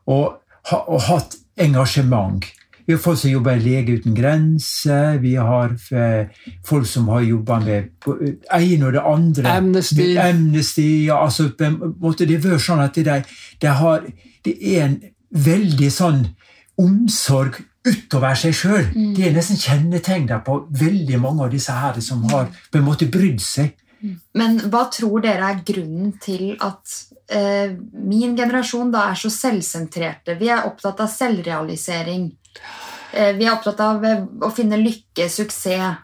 [0.06, 0.36] Og,
[0.72, 2.44] og hatt engasjement.
[2.86, 5.18] Vi har folk som jobber i Lege uten grenser.
[5.22, 6.26] Vi har eh,
[6.64, 9.48] folk som har jobba med det ene og det andre.
[9.56, 10.08] Amnesty.
[10.20, 11.48] Amnesty ja, altså,
[12.00, 13.22] måte, det har sånn at de,
[13.60, 14.04] de har,
[14.44, 14.98] det er en
[15.32, 16.26] veldig sånn
[16.80, 18.90] omsorg utover seg sjøl.
[18.92, 19.14] Mm.
[19.16, 23.08] Det er nesten kjennetegner på veldig mange av disse her som har på en måte
[23.12, 23.72] brydd seg.
[24.38, 26.96] Men hva tror dere er grunnen til at
[27.32, 30.36] eh, min generasjon da er så selvsentrerte?
[30.40, 32.28] Vi er opptatt av selvrealisering.
[33.12, 36.02] Eh, vi er opptatt av eh, å finne lykke, suksess.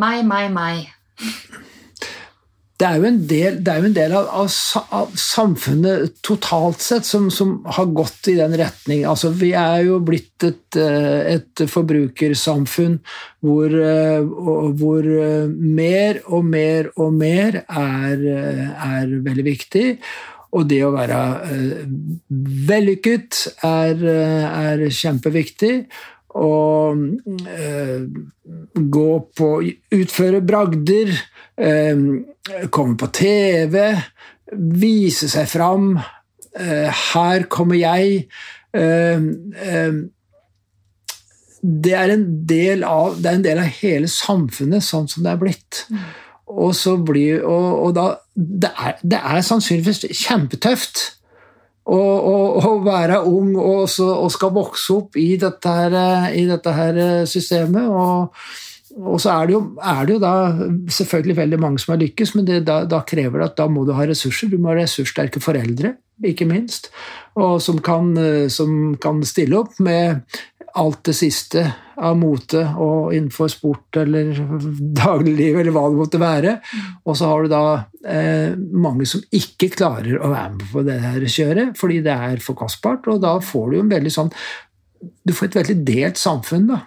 [0.00, 1.60] Meg, meg, meg
[2.80, 4.52] det er jo en del, jo en del av, av,
[4.96, 9.02] av, samfunnet totalt sett som, som, har gått i den retning.
[9.08, 12.96] Altså, vi er jo blitt et, eh, et forbrukersamfunn
[13.44, 14.24] hvor, eh,
[14.80, 19.86] hvor, eh, mer og mer og mer er, er veldig viktig.
[20.56, 21.18] Og det å være
[22.70, 25.74] vellykket er, er kjempeviktig
[26.38, 26.92] å
[27.50, 28.02] eh,
[28.74, 29.50] gå på
[29.96, 31.10] Utføre bragder,
[31.58, 32.04] eh,
[32.70, 33.82] komme på TV,
[34.54, 35.92] vise seg fram.
[36.58, 38.24] Eh, her kommer jeg.
[38.74, 39.20] Eh,
[39.66, 40.00] eh,
[41.60, 42.14] det er,
[42.88, 45.84] av, det er en del av, hele samfunnet sånn som det er blitt.
[45.90, 46.04] Mm.
[46.50, 46.72] Og,
[47.06, 51.19] blir, og, og da, det, er, det er sannsynligvis kjempetøft
[51.90, 55.96] å være ung og, og, skal vokse opp i dette her,
[56.36, 57.00] i dette her
[57.30, 57.88] systemet.
[57.88, 58.36] Og,
[59.00, 62.34] og, så er det, jo, er det, jo, da selvfølgelig veldig mange som har lykkes,
[62.36, 64.52] men det, da, da, krever det at da må du ha ressurser.
[64.52, 65.96] Du må ha ressurssterke foreldre,
[66.30, 66.90] ikke minst,
[67.40, 68.12] og som kan,
[68.52, 70.20] som kan stille opp med
[70.78, 71.64] alt det siste
[72.00, 74.32] av mote og innenfor sport eller
[75.02, 76.56] dagligliv eller hva det måtte være.
[77.04, 77.64] Og så har du da
[78.06, 82.42] eh, mange som ikke klarer å være med på det her kjøret fordi det er
[82.44, 84.34] for kostbart, og da får du jo en veldig sånn
[85.00, 86.78] du får et veldig delt samfunn da,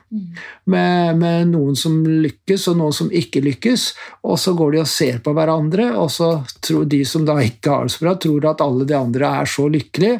[0.70, 3.88] med, med, noen som lykkes og noen som ikke lykkes.
[4.30, 6.30] Og så går de og ser på hverandre, og så
[6.62, 9.50] tror de som da ikke har det så bra, tror at alle de andre er
[9.50, 10.20] så lykkelige.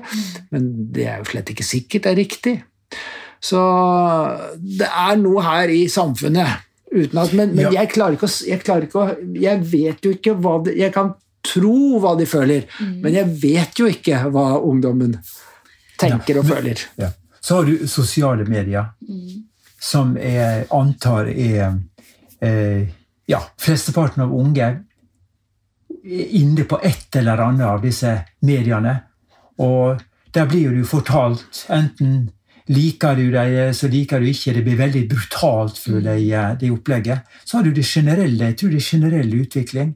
[0.54, 2.56] Men det er jo slett ikke sikkert det er riktig.
[3.44, 3.62] Så
[4.56, 6.64] det er noe her i samfunnet.
[6.94, 7.72] At, men, men ja.
[7.80, 11.16] jeg, klarer å, jeg, klarer ikke å, jeg vet jo ikke hva de, Jeg kan
[11.44, 12.92] tro hva de føler, mm.
[13.04, 15.18] men jeg vet jo ikke hva ungdommen
[16.00, 16.44] tenker ja.
[16.44, 16.84] og føler.
[17.02, 17.10] Ja.
[17.44, 19.42] Så har du sosiale medier, mm.
[19.82, 21.74] som jeg antar er
[22.40, 22.86] eh,
[23.28, 24.70] Ja, flesteparten av unge
[26.04, 28.98] er inne på et eller annet av disse mediene.
[29.64, 30.02] Og
[30.36, 32.30] der blir du fortalt enten
[32.72, 34.54] liker du deg, så liker du ikke.
[34.56, 37.26] Det blir veldig brutalt, føler jeg, det opplegget.
[37.44, 39.96] Så har du det generelle, jeg tror det er generell utvikling.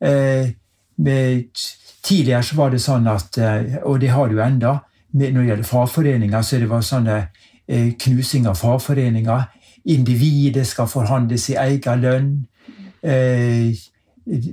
[0.00, 0.50] Eh,
[0.96, 1.66] med,
[2.02, 4.78] tidligere så var det sånn at, eh, og det har du enda,
[5.12, 7.16] når det gjelder fagforeninger, så det var sånne
[7.68, 9.46] eh, knusing av fagforeninger.
[9.90, 12.30] Individet skal forhandle sin egen lønn.
[13.02, 13.70] Eh,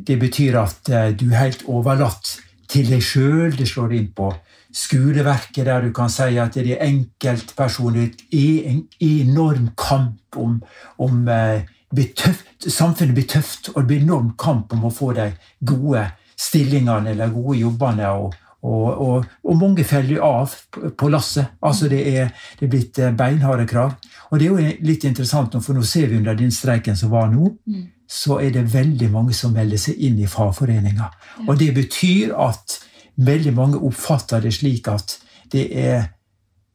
[0.08, 2.38] det betyr at eh, du er helt overlatt
[2.70, 3.58] til deg sjøl.
[3.58, 4.32] Det slår inn på
[4.78, 8.12] skoleverket, der du kan si at det er enkeltpersoner.
[8.38, 10.60] En enorm kamp om,
[11.02, 15.32] om blir tøft, Samfunnet blir tøft, og det blir enorm kamp om å få de
[15.66, 16.04] gode
[16.38, 18.12] stillingene eller gode jobbene.
[18.12, 18.36] og
[18.68, 20.54] og, og, og, mange faller av
[20.98, 21.54] på lasset.
[21.62, 23.94] Altså det er, det er blitt eh, beinharde krav.
[24.32, 27.30] Og det er jo litt interessant, for nå ser vi under den streiken som var
[27.32, 27.86] nå, mm.
[28.10, 31.12] så er det veldig mange som melder seg inn i fagforeninga.
[31.46, 32.80] Og det betyr at
[33.18, 35.18] veldig mange oppfatter det slik at
[35.52, 36.10] det er,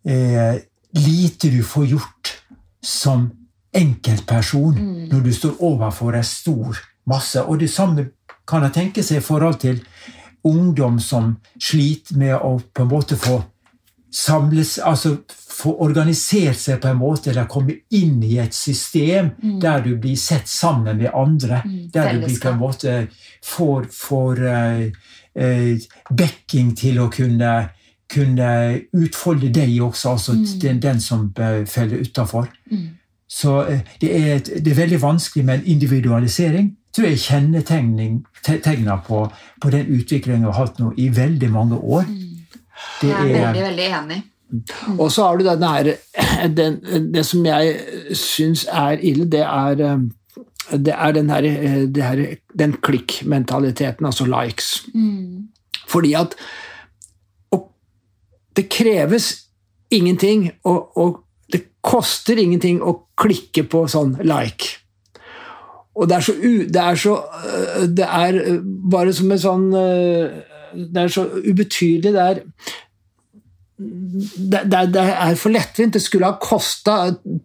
[0.04, 0.58] eh,
[0.98, 2.32] lite du får gjort
[2.82, 3.30] som
[3.72, 5.04] enkeltperson mm.
[5.12, 7.42] når du står overfor en stor masse.
[7.42, 8.08] Og det samme
[8.48, 9.80] kan jeg tenke seg i forhold til
[10.44, 13.42] ungdom som sliter med å på en måte få
[14.12, 15.16] samles Altså
[15.52, 19.58] få organisert seg på en måte, eller komme inn i et system mm.
[19.62, 21.62] der du blir sett sammen med andre.
[21.64, 21.90] Mm.
[21.92, 22.94] Der du blir på en måte
[23.44, 27.52] får, får uh, uh, backing til å kunne,
[28.12, 28.48] kunne
[28.92, 30.44] utfolde deg også, altså mm.
[30.60, 32.50] den, den, som uh, faller utafor.
[32.70, 32.90] Mm.
[33.28, 33.62] Så
[34.00, 39.22] det er, det er veldig vanskelig med en individualisering tror jeg kjennetegner på,
[39.62, 42.04] på den utviklingen vi har hatt nå i veldig mange år.
[43.00, 44.20] Det jeg er veldig, veldig enig.
[44.52, 44.98] Mm.
[45.00, 45.92] Og så har du denne her,
[46.58, 46.74] den,
[47.14, 47.76] Det som jeg
[48.18, 49.80] syns er ille, det er,
[50.72, 51.46] det er den, her,
[51.96, 52.22] her,
[52.58, 54.86] den klikkmentaliteten, altså likes.
[54.94, 55.48] Mm.
[55.88, 56.36] Fordi at
[58.56, 59.32] det kreves
[59.90, 61.20] ingenting, og, og
[61.52, 64.78] det koster ingenting å klikke på sånn like.
[65.96, 66.34] Og det er så,
[66.72, 72.14] det er så øh, Det er øh, bare som en sånn Det er så ubetydelig.
[72.14, 72.40] Det er
[73.82, 75.96] det, det, det, er for lettvint.
[75.96, 76.96] Det skulle ha kosta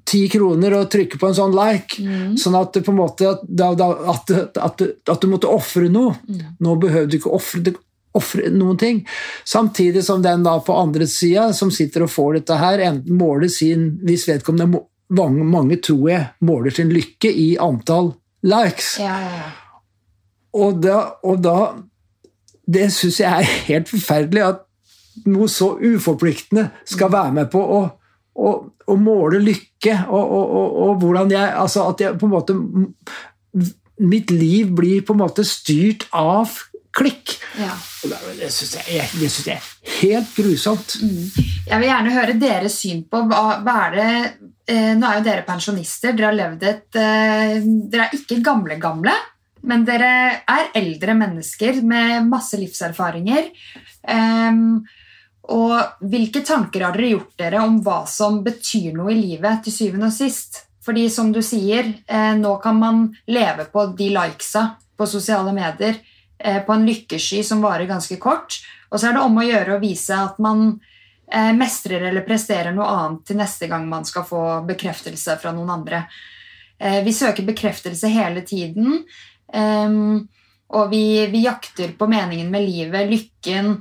[0.08, 2.02] ti kroner å trykke på en sånn like.
[2.04, 2.38] Mm.
[2.40, 6.16] Sånn at, på en måte, at, at, at, du måtte ofre noe.
[6.28, 6.58] Mm.
[6.64, 7.34] Nå behøvde du ikke
[8.18, 9.02] ofre noen ting.
[9.48, 13.52] Samtidig som den da på andre sida, som sitter og får dette her, enten måler
[13.52, 18.98] sin Hvis vedkommende mange, mange tror jeg måler sin lykke i antall likes.
[19.02, 19.52] Ja, ja, ja.
[20.58, 20.98] Og da,
[21.28, 21.58] og da
[22.68, 24.64] Det syns jeg er helt forferdelig at
[25.26, 27.82] noe så uforpliktende skal være med på å,
[28.38, 28.54] å,
[28.88, 32.56] å måle lykke, og, og, og, hvordan jeg Altså at jeg på en måte
[33.98, 36.52] Mitt liv blir på en måte styrt av
[36.98, 37.36] klikk.
[37.58, 37.74] Ja.
[38.38, 39.64] Det syns jeg, jeg, er
[40.02, 40.98] helt grusomt.
[41.02, 41.48] Mm.
[41.68, 44.12] Jeg vil gjerne høre deres syn på hva, hva er det
[44.70, 46.16] eh, Nå er jo dere pensjonister.
[46.18, 49.16] Dere har levd et eh, Dere er ikke gamle-gamle,
[49.68, 50.12] men dere
[50.46, 53.52] er eldre mennesker med masse livserfaringer.
[54.08, 54.86] Um,
[55.54, 59.76] og hvilke tanker har dere gjort dere om hva som betyr noe i livet til
[59.76, 60.64] syvende og sist?
[60.84, 66.00] Fordi som du sier, eh, nå kan man leve på de likesa på sosiale medier
[66.40, 68.60] Eh, på en lykkesky som varer ganske kort.
[68.90, 70.68] Og så er det om å gjøre å vise at man
[71.32, 75.74] eh, mestrer eller presterer noe annet til neste gang man skal få bekreftelse fra noen
[75.80, 76.06] andre.
[76.78, 79.00] Vi søker bekreftelse hele tiden.
[80.76, 83.78] Og vi, vi, jakter på meningen med livet, lykken.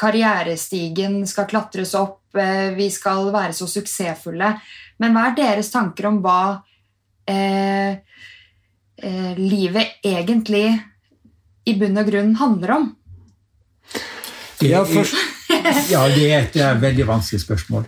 [0.00, 2.22] karrierestigen skal klatres opp.
[2.32, 4.54] vi skal være så suksessfulle.
[5.02, 6.64] Men hva er deres tanker om hva
[7.28, 8.00] eh,
[9.36, 10.66] livet egentlig
[11.64, 12.92] i bunn og grunn handler om?
[14.64, 14.86] Det er,
[15.90, 17.82] ja, det er et veldig vanskelig spørsmål.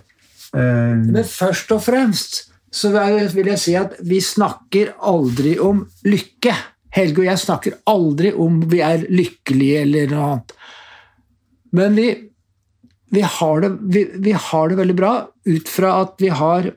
[0.52, 2.40] Eh, Men først og fremst
[2.74, 2.90] så
[3.32, 6.52] vil jeg si at vi snakker aldri om lykke.
[6.96, 10.54] Helge og jeg snakker aldri om vi er lykkelige eller noe annet.
[11.76, 12.06] Men vi,
[13.12, 16.70] vi, har, det, vi, vi har, det, veldig bra ut fra at vi har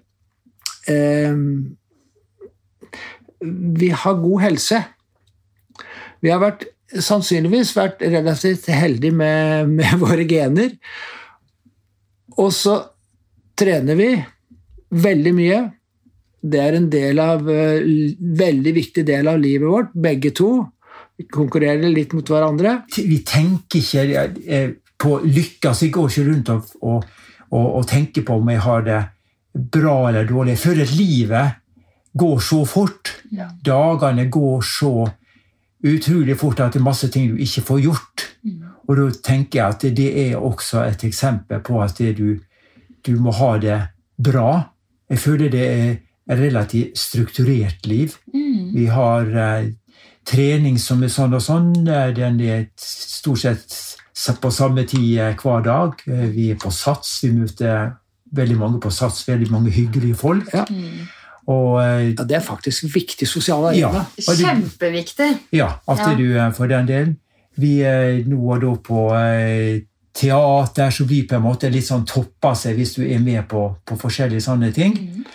[0.92, 1.44] eh,
[3.80, 4.82] Vi har god helse.
[6.20, 10.76] Vi har vært sannsynligvis vært relativt heldige med, med våre gener.
[12.40, 12.80] Og så
[13.60, 14.14] trener vi
[14.90, 15.60] veldig mye.
[16.42, 17.82] Det er en del av, eh,
[18.20, 20.52] veldig viktig del av livet vårt, begge to.
[21.18, 22.84] Vi konkurrerer litt mot hverandre.
[22.96, 24.04] Vi tenker ikke
[24.48, 25.68] eh, på lykke.
[25.68, 27.06] Altså, jeg går ikke rundt og, og,
[27.52, 29.00] og, og, tenker på om jeg har det
[29.54, 30.56] bra eller dårlig.
[30.56, 31.52] Jeg føler at livet
[32.20, 33.14] går så fort.
[33.36, 33.50] Ja.
[33.66, 34.94] Dagene går så
[35.84, 38.26] utrolig fort at det er masse ting du ikke får gjort.
[38.44, 38.68] Mm.
[38.88, 42.40] Og da tenker jeg at det er også et eksempel på at du,
[43.06, 43.80] du må ha det
[44.18, 44.52] bra.
[45.10, 45.98] Jeg føler det er
[46.30, 48.16] relativt strukturert liv.
[48.34, 48.74] Mm.
[48.76, 49.70] Vi har eh,
[50.30, 51.72] trening som er sånn og sånn.
[51.88, 56.02] Eh, Den er stort sett på samme tid eh, hver dag.
[56.08, 57.20] Eh, Vi er på Sats.
[57.24, 57.96] Vi møter
[58.36, 60.52] veldig mange på Sats, veldig mange hyggelige folk.
[60.54, 60.66] Ja.
[60.70, 61.08] Mm.
[61.50, 64.06] Og Ja, det er faktisk viktig sosial arena.
[64.20, 65.32] Ja, Kjempeviktig.
[65.52, 66.14] ja, at Ja.
[66.16, 67.16] du er for den del.
[67.58, 69.10] Vi er nå og da på
[70.14, 73.76] teater, så blir på en måte litt sånn topper seg hvis du er med på,
[73.86, 74.94] på forskjellige sånne ting.
[74.98, 75.26] Mm.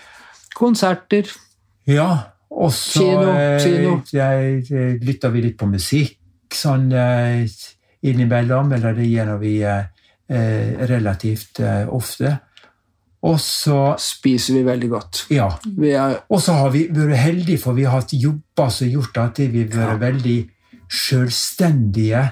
[0.54, 1.28] Konserter.
[1.90, 3.64] Ja, og så eh,
[4.14, 7.42] eh, lytter vi litt på musikk sånn eh,
[8.06, 9.58] innimellom, eller det gjør vi
[10.24, 11.58] relativt
[11.92, 12.30] ofte.
[13.28, 15.20] Og så Spiser vi veldig godt.
[15.84, 19.20] ja, og så har vi vært heldige, for vi har hatt jobber som har gjort
[19.22, 20.38] at vi har vært veldig
[20.88, 22.22] selvstendige.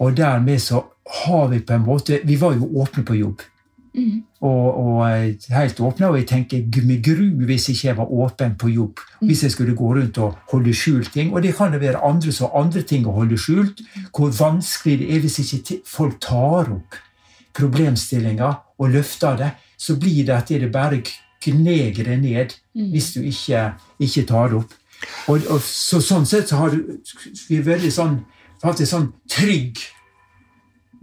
[0.00, 0.82] Og dermed så
[1.22, 3.44] har vi på en måte Vi var jo åpne på jobb.
[3.92, 4.22] Mm.
[4.40, 6.62] Og, og eh, helt åpne, og jeg tenker
[7.04, 9.02] gru hvis ikke jeg var åpen på jobb.
[9.20, 11.32] Hvis jeg skulle gå rundt og holde skjult ting.
[11.32, 13.82] Og det kan jo være andre har andre ting å holde skjult.
[14.16, 17.00] Hvor vanskelig det er hvis ikke folk tar opp
[17.52, 19.50] problemstillinger og løfter det.
[19.76, 21.02] Så blir det at det bare
[21.42, 24.76] kneger det ned hvis du ikke, ikke tar det opp.
[25.28, 26.98] Og, og så, sånn sett så har du,
[27.48, 28.20] vi er veldig sånn,
[28.62, 29.80] faktisk sånn trygg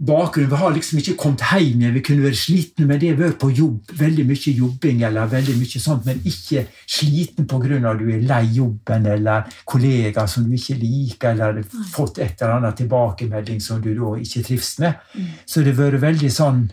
[0.00, 0.48] bakgrunn.
[0.50, 1.94] Vi har liksom ikke kommet hjem igjen.
[1.94, 3.92] Vi kunne vært slitne, men det har vært på jobb.
[4.00, 7.80] Veldig mye jobbing eller veldig mye sånt, men ikke sliten pga.
[7.90, 12.56] at du er lei jobben eller kollegaer som du ikke liker, eller fått et eller
[12.56, 14.94] annet tilbakemelding som du da ikke trives med.
[15.46, 16.70] Så det har vært veldig sånn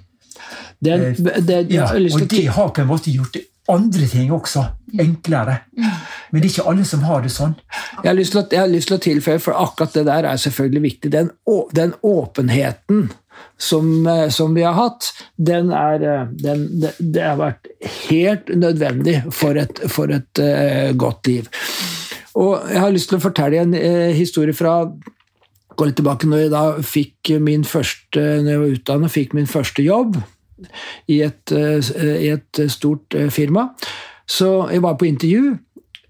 [0.80, 4.64] det, det, det, ja, Og det har på en måte gjort det andre ting også
[5.00, 5.60] enklere.
[6.32, 7.56] Men det er ikke alle som har det sånn.
[8.02, 10.28] Jeg har, lyst til å, jeg har lyst til å tilføye, for akkurat det der
[10.30, 11.12] er selvfølgelig viktig.
[11.14, 11.32] Den,
[11.76, 13.10] den åpenheten
[13.58, 17.70] som, eh, som vi har hatt, den er, eh, den, det, det har vært
[18.08, 21.52] helt nødvendig for et, for et uh, godt liv.
[22.38, 24.80] Og jeg har lyst til å fortelle en uh, historie fra
[25.78, 29.50] Gå litt tilbake når jeg da fikk min første, når jeg var utdannet, fikk min
[29.52, 30.16] første jobb
[31.08, 31.94] i et, eh,
[32.26, 33.70] i et stort eh, firma.
[34.28, 35.58] Så jeg var på intervju,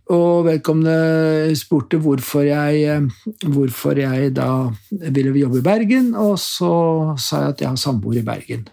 [0.10, 7.16] og vedkommende spurte hvorfor jeg, eh, hvorfor jeg da ville jobbe i Bergen, og så
[7.20, 8.68] sa jeg at jeg har samboer i Bergen.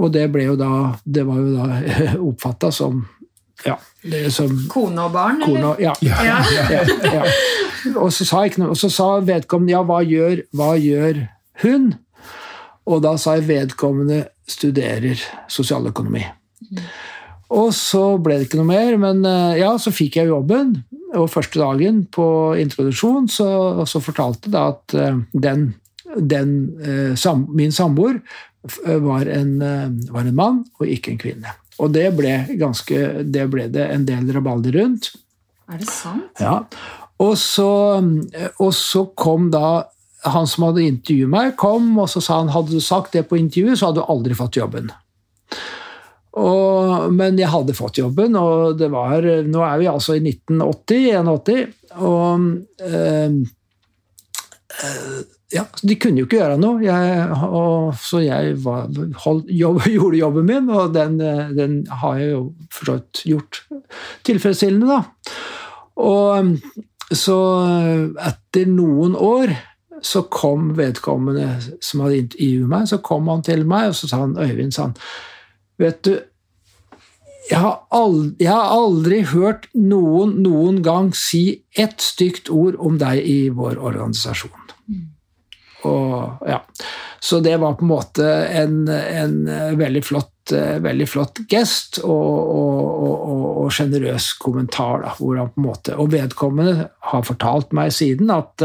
[0.00, 1.80] Og det ble jo da Det var jo da
[2.30, 3.02] oppfatta som
[3.66, 5.80] ja, det er som Kone og barn, kone eller?
[5.82, 5.92] ja.
[6.00, 6.38] Ja.
[6.48, 7.24] ja, ja.
[8.00, 11.26] Og så sa, jeg ikke noe, og så sa vedkommende ja, hva gjør, hva gjør
[11.60, 11.90] hun?
[12.88, 16.24] Og da sa jeg vedkommende studerer sosialøkonomi.
[17.50, 20.76] Og så ble det ikke noe mer, men eh, ja, så fikk jeg jobben.
[21.18, 22.26] Og første dagen på
[22.62, 23.48] introduksjon så,
[23.90, 25.72] så fortalte det at eh, den,
[26.14, 28.20] den eh, sam, min samboer
[29.00, 29.54] var en,
[30.12, 31.52] var en mann og ikke en kvinne.
[31.80, 35.08] Og det ble, ganske, det ble det en del rabalder rundt.
[35.72, 36.42] Er det sant?
[36.42, 36.58] Ja.
[37.24, 37.70] Og så,
[38.60, 39.86] og så kom da
[40.28, 43.38] han som hadde intervjuet meg, kom, og så sa han hadde du sagt det på
[43.40, 44.90] intervjuet, så hadde du aldri fått jobben.
[46.38, 51.72] Og, men jeg hadde fått jobben, og det var Nå er vi altså i 1980-81,
[51.98, 52.44] og
[52.86, 53.40] øh,
[54.84, 55.16] øh,
[55.50, 58.86] ja, De kunne jo ikke gjøre noe, jeg, og, så jeg var,
[59.24, 63.24] hold, jobb, gjorde jobben min, og den, eh, den har jeg jo for så vidt
[63.32, 63.64] gjort
[64.28, 65.02] tilfredsstillende, da.
[66.00, 66.54] Og
[67.10, 67.40] så
[68.22, 69.50] etter noen år
[70.02, 74.24] så kom vedkommende som hadde intervjuet meg, så kom han til meg, og så sa
[74.24, 74.96] han Øyvind, sa han,
[75.80, 76.14] vet du,
[77.50, 82.98] jeg har, aldri, jeg har aldri hørt noen noen gang si ett stygt ord om
[83.00, 84.68] deg i vår organisasjon.
[85.88, 86.60] Og, ja.
[87.20, 89.34] Så det var på en måte en, en
[89.80, 90.52] veldig flott,
[90.84, 95.04] veldig flott gest og, sjenerøs kommentar.
[95.04, 98.64] Da, hvor han på en måte, og vedkommende har fortalt meg siden at,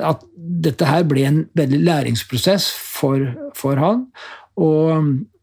[0.00, 3.26] at dette her ble en veldig læringsprosess for,
[3.58, 4.06] for han.
[4.60, 4.90] Og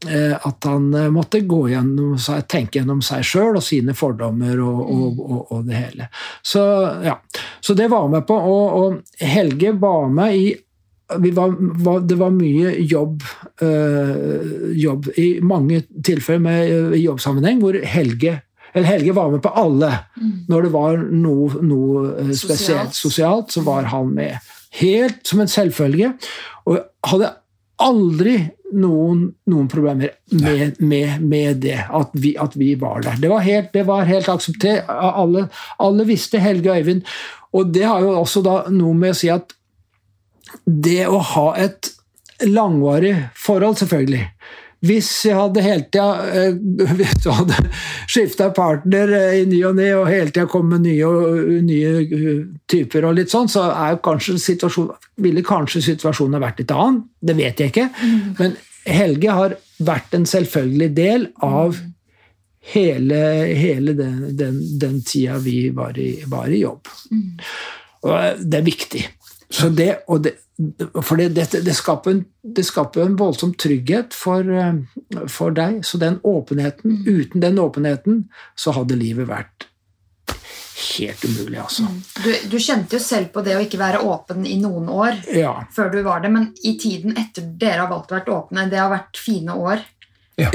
[0.08, 2.16] eh, at han eh, måtte gå gjennom,
[2.50, 6.10] tenke gjennom seg sjøl og sine fordommer og, og, og, og det hele.
[6.46, 6.64] Så,
[7.06, 7.18] ja.
[7.62, 8.38] Så det var med på.
[8.38, 10.50] Og, Helge var med i
[11.20, 13.24] vi var, var, det var mye jobb,
[13.66, 18.36] øh, jobb i mange tilfeller med, i jobbsammenheng hvor Helge
[18.74, 19.92] eller Helge var med på alle.
[20.50, 22.96] Når det var noe, noe øh, spesielt Sosialt.
[22.96, 24.38] sosialt, så var han med.
[24.80, 26.14] Helt som en selvfølge.
[26.70, 27.34] Og hadde
[27.80, 28.36] aldri
[28.76, 33.18] noen, noen problemer med, med, med det, at vi, at vi var der.
[33.22, 34.90] Det var helt, det var helt akseptert.
[34.90, 35.48] Alle,
[35.82, 37.06] alle visste Helge og Øyvind.
[37.58, 39.56] Og det har jo også da noe med å si at
[40.66, 41.92] det å ha et
[42.46, 44.28] langvarig forhold, selvfølgelig.
[44.86, 46.54] Hvis jeg hadde hele tida eh,
[47.40, 47.58] hadde
[48.08, 51.92] skifta partner eh, i ny og ne, og hele tida kom med nye, og- nye
[52.06, 54.38] eh, typer, og litt sånn, så er kanskje
[55.20, 57.02] ville kanskje situasjonen vært litt annen.
[57.20, 57.90] Det vet jeg ikke.
[58.40, 58.56] Men
[58.90, 61.76] Helge har vært en selvfølgelig del av
[62.74, 63.20] hele,
[63.60, 66.88] hele den, den, den tida vi var i, var i jobb.
[68.08, 69.04] Og det er viktig.
[69.50, 70.36] Så det, og det,
[71.02, 75.82] for det, det, det, skaper en, det skaper en voldsom trygghet for, eh, for deg.
[75.88, 78.26] Så den åpenheten, uten den åpenheten,
[78.60, 79.70] så hadde livet vært
[80.80, 81.88] helt umulig, altså.
[82.24, 85.54] Du, du kjente jo selv på det å ikke være åpen i noen år Ja.
[85.76, 88.80] før du var det, men i tiden etter dere har valgt å være åpne, det
[88.80, 89.84] har vært fine år.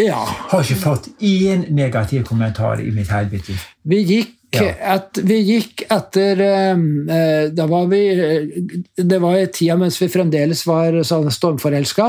[0.00, 0.22] ja.
[0.50, 3.66] Har ikke fått én negativ kommentar i mitt hele liv.
[3.84, 4.94] Vi gikk, Ja.
[4.94, 6.70] at vi gikk etter eh,
[7.16, 12.08] eh, Da var vi eh, Det var i tida mens vi fremdeles var sånn stormforelska.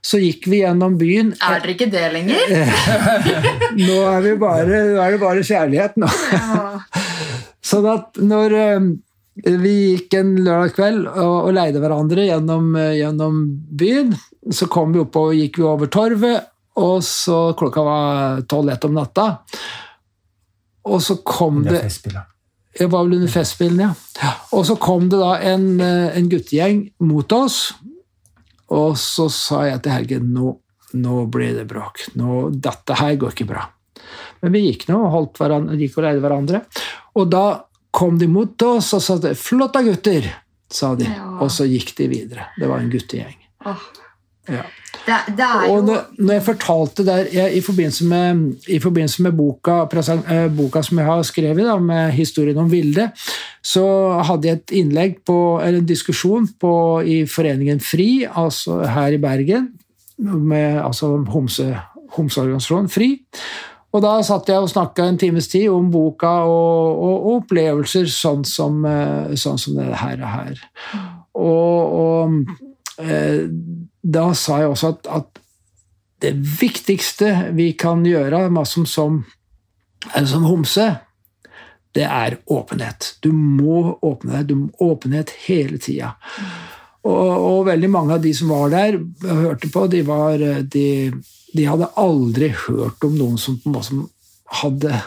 [0.00, 1.34] Så gikk vi gjennom byen.
[1.44, 2.54] Er dere ikke det lenger?
[3.86, 6.08] Nå er, bare, er det bare kjærlighet nå.
[7.70, 8.54] Sånn at når
[9.40, 13.42] vi gikk en lørdag kveld og, og leide hverandre gjennom, gjennom
[13.76, 14.14] byen,
[14.52, 16.48] så kom vi opp og gikk vi over torvet,
[16.80, 19.26] og så klokka var tolv-ett om natta.
[20.90, 21.82] Og så kom det.
[22.78, 23.88] Det var vel under Festspillene,
[24.22, 24.32] ja.
[24.54, 27.72] Og så kom det da en, eh, en guttegjeng mot oss,
[28.70, 30.52] og så sa jeg til Helge nå,
[30.94, 32.04] nå blir det bråk.
[32.18, 33.64] Nå, dette her går ikke bra.
[34.40, 36.62] Men vi gikk nå og holdt hverandre, gikk og leide hverandre.
[37.18, 37.44] Og da
[37.90, 40.30] kom de mot oss og sa at da, gutter',
[40.70, 41.08] sa de.
[41.10, 41.26] Ja.
[41.42, 42.46] Og så gikk de videre.
[42.58, 43.36] Det var en guttegjeng.
[43.66, 43.88] Åh,
[44.48, 44.62] Ja.
[45.06, 49.22] Det, det er Og når, når jeg fortalte der jeg, i, forbindelse med, I forbindelse
[49.22, 53.10] med boka, presen- eh, boka som jeg har skrevet, da, med historien om Vilde,
[53.62, 53.84] så
[54.26, 56.74] hadde jeg et innlegg på, eller en diskusjon på,
[57.04, 59.72] i Foreningen FRI, altså her i Bergen,
[60.20, 61.66] med altså homse,
[62.16, 63.10] homseorganisasjonen FRI.
[63.90, 68.06] Og da satt jeg og snakka en times tid om boka og, og, og opplevelser
[68.06, 70.60] sånn som, eh, sånn som det her og her.
[71.40, 73.48] Og, og eh,
[74.02, 75.40] da sa jeg også at, at
[76.20, 79.22] det viktigste vi kan gjøre som, som,
[80.28, 80.86] som homse,
[81.96, 83.16] det er åpenhet.
[83.24, 84.50] Du må åpne deg.
[84.50, 86.14] Du må åpenhet hele tida.
[87.00, 90.86] Og, og veldig mange av de som var der, og hørte på, de, var, de,
[91.56, 93.72] de hadde aldri hørt om noen som på
[94.60, 95.00] hadde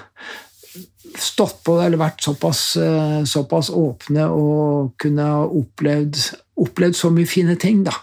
[1.19, 6.19] stått på det, eller vært såpass, eh, såpass åpne og kunne ha opplevd,
[6.63, 7.83] opplevd så mye fine ting.
[7.83, 7.93] da.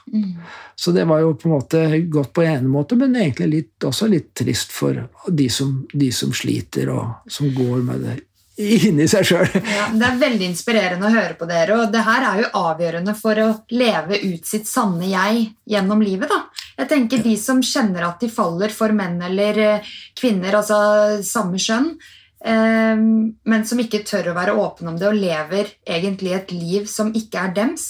[0.77, 4.09] Så det var jo på en måte godt på en måte, men egentlig litt, også
[4.09, 4.97] litt trist for
[5.29, 8.19] de som, de som sliter, og som går med det
[8.61, 9.49] inni seg sjøl.
[9.55, 13.15] Ja, det er veldig inspirerende å høre på dere, og det her er jo avgjørende
[13.19, 16.31] for å leve ut sitt sanne jeg gjennom livet.
[16.31, 16.43] da.
[16.81, 21.61] Jeg tenker De som kjenner at de faller for menn eller eh, kvinner, altså samme
[21.61, 26.53] kjønn, eh, men som ikke tør å være åpne om det og lever egentlig et
[26.57, 27.89] liv som ikke er dems.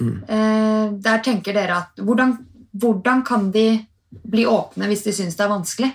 [0.00, 2.34] Eh, der tenker dere at hvordan,
[2.72, 3.66] hvordan kan de
[4.10, 5.90] bli åpne hvis de syns det er vanskelig?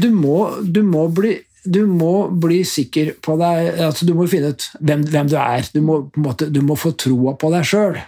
[0.00, 4.54] Du må, du må bli du må bli sikker på deg altså Du må finne
[4.54, 5.66] ut hvem, hvem du er.
[5.74, 7.98] Du må, måte, du må få troa på deg sjøl.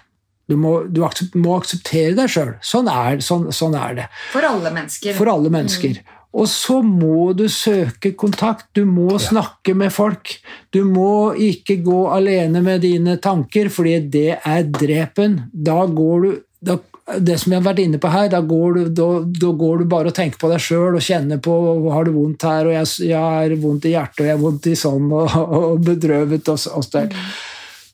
[0.49, 2.55] Du, må, du aksep- må akseptere deg sjøl.
[2.65, 2.89] Sånn,
[3.21, 4.07] sånn, sånn er det.
[4.33, 5.13] For alle mennesker.
[5.21, 6.01] For alle mennesker.
[6.33, 8.71] Og så må du søke kontakt.
[8.73, 10.33] Du må snakke med folk.
[10.73, 15.43] Du må ikke gå alene med dine tanker, fordi det er drepen.
[15.53, 16.79] Da går du da,
[17.19, 19.89] Det som jeg har vært inne på her, da går du, da, da går du
[19.91, 21.55] bare og tenker på deg sjøl og kjenner på
[21.91, 24.69] har du vondt her, og jeg, jeg har vondt i hjertet, og jeg har vondt
[24.71, 27.11] i sånn, og, og bedrøvet og, og sånn.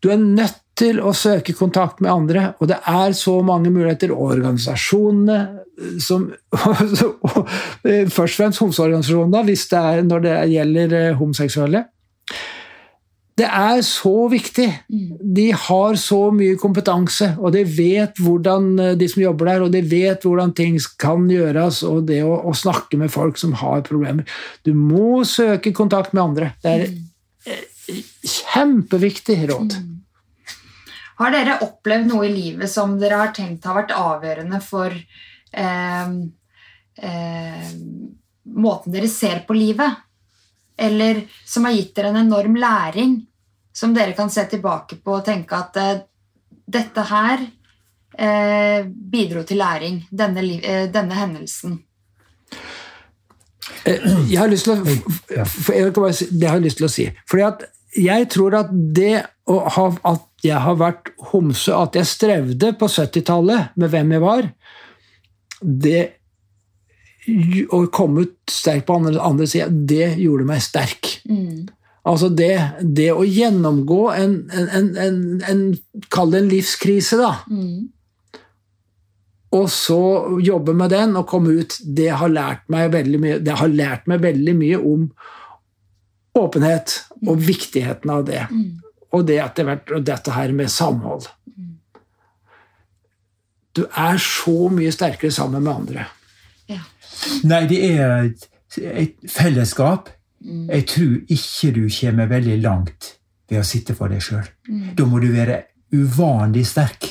[0.04, 4.14] Du er nødt til å søke kontakt med andre, og det er så mange muligheter.
[4.14, 5.38] Organisasjonene
[6.02, 6.28] som
[8.16, 11.84] Først og fremst homseorganisasjonene, hvis det er når det gjelder eh, homoseksuelle.
[13.38, 14.66] Det er så viktig.
[15.38, 19.74] De har så mye kompetanse, og de vet hvordan eh, de som jobber der, og
[19.74, 23.86] de vet hvordan ting kan gjøres, og det å, å snakke med folk som har
[23.86, 24.26] problemer.
[24.66, 26.50] Du må søke kontakt med andre.
[26.64, 26.88] Det er
[27.46, 29.78] eh, kjempeviktig råd.
[31.18, 36.12] Har dere opplevd noe i livet som dere har tenkt har vært avgjørende for eh,
[37.02, 37.70] eh,
[38.58, 40.04] måten dere ser på livet?
[40.78, 43.16] Eller som har gitt dere en enorm læring,
[43.74, 46.04] som dere kan se tilbake på og tenke at eh,
[46.68, 47.42] dette her
[48.14, 51.80] eh, bidro til læring, denne, eh, denne hendelsen?
[53.84, 56.92] Eh, Jeg har lyst til å, for, jeg si- det har jeg lyst til å
[56.94, 57.08] si.
[57.26, 57.66] Fordi at
[57.98, 59.16] jeg tror at det
[59.50, 64.22] å ha, at jeg har vært homse, at jeg strevde på 70-tallet med hvem jeg
[64.22, 64.48] var,
[65.58, 66.02] det
[67.74, 71.10] å komme ut sterk på andre, andre sida, det gjorde meg sterk.
[71.28, 71.66] Mm.
[72.08, 75.62] Altså det, det å gjennomgå en, en, en, en,
[76.12, 77.34] Kall det en livskrise, da.
[77.50, 77.90] Mm.
[79.58, 80.00] Og så
[80.44, 81.78] jobbe med den og komme ut.
[81.82, 85.08] Det har lært meg veldig mye, det har lært meg veldig mye om
[86.38, 88.44] åpenhet og viktigheten av det.
[88.52, 88.87] Mm.
[89.16, 91.28] Og det etter hvert, og dette her med samhold.
[93.76, 96.06] Du er så mye sterkere sammen med andre.
[96.68, 96.82] Ja.
[97.48, 98.48] Nei, det er et,
[98.78, 100.10] et fellesskap.
[100.44, 100.66] Mm.
[100.70, 103.14] Jeg tror ikke du kommer veldig langt
[103.48, 104.46] ved å sitte for deg sjøl.
[104.68, 104.92] Mm.
[104.98, 105.62] Da må du være
[105.94, 107.08] uvanlig sterk.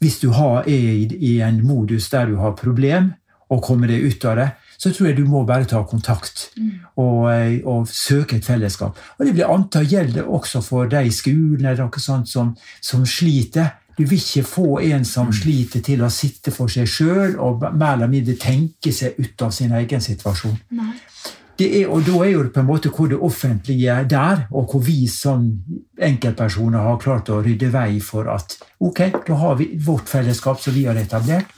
[0.00, 3.12] Hvis du har, er i, i en modus der du har problem
[3.52, 6.70] og kommer deg ut av det, så tror jeg du må bare ta kontakt Mm.
[6.96, 8.96] og, eh, og søke et fellesskap.
[9.18, 13.04] Og det blir antall gjelder også for de i skolen eller noe sånt som, som
[13.06, 13.70] sliter.
[13.98, 17.94] Du vil ikke få en som sliter til å sitte for seg sjøl og mer
[17.94, 20.58] eller mindre tenke seg ut av sin egen situasjon.
[20.70, 20.92] Nei.
[21.56, 24.42] Det er, og da er jo det på en måte hvor det offentlige er der,
[24.52, 25.46] og hvor vi som
[25.96, 30.76] enkeltpersoner har klart å rydde vei for at ok, da har vi vårt fellesskap som
[30.76, 31.54] vi har etablert.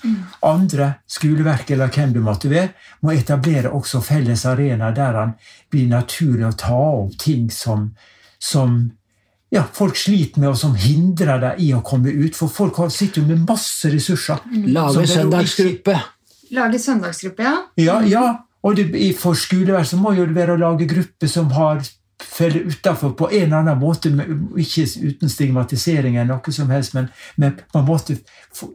[0.47, 2.71] Andre, skoleverk eller hvem du måtte være,
[3.03, 5.35] må etablere også felles arena der han
[5.71, 7.91] blir naturlig å ta opp ting som,
[8.39, 8.79] som
[9.51, 12.37] ja, folk sliter med, og som hindrer deg i å komme ut.
[12.37, 14.45] For folk sitter jo med masse ressurser.
[14.69, 15.97] Lage det er søndagsgruppe.
[16.55, 17.57] Lage søndagsgruppe, ja.
[17.81, 18.27] Ja, ja.
[18.67, 18.89] Og det,
[19.19, 21.83] for skoleverk så må jo det være å lage grupper som har
[22.19, 24.11] faller utafor på en eller annen måte,
[24.59, 28.19] ikke uten stigmatisering eller noe som helst, men, men på en måte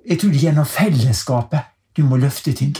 [0.07, 2.73] Jeg tror det er gjennom fellesskapet du må løfte ting.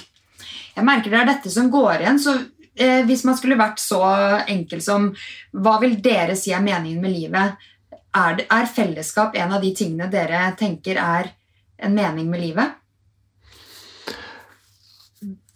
[0.73, 2.19] Jeg merker det er dette som går igjen.
[2.19, 2.37] så
[2.75, 4.01] eh, Hvis man skulle vært så
[4.49, 5.11] enkel som
[5.51, 7.67] Hva vil dere si er meningen med livet?
[8.13, 11.33] Er, er fellesskap en av de tingene dere tenker er
[11.77, 12.79] en mening med livet?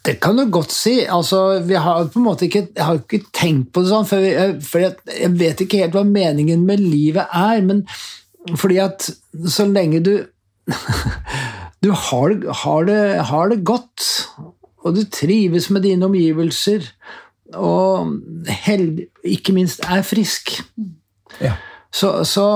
[0.07, 1.01] Det kan du godt si.
[1.03, 4.23] Altså, vi har på en måte ikke, jeg har ikke tenkt på det sånn, for,
[4.23, 7.59] jeg, for jeg, jeg vet ikke helt hva meningen med livet er.
[7.67, 7.83] Men
[8.55, 9.09] fordi at
[9.51, 10.13] så lenge du
[11.83, 12.31] Du har,
[12.63, 14.01] har, det, har det godt,
[14.81, 16.87] og du trives med dine omgivelser,
[17.53, 18.15] og
[18.65, 20.55] held, ikke minst er frisk,
[21.37, 21.53] Ja.
[21.93, 22.47] så, så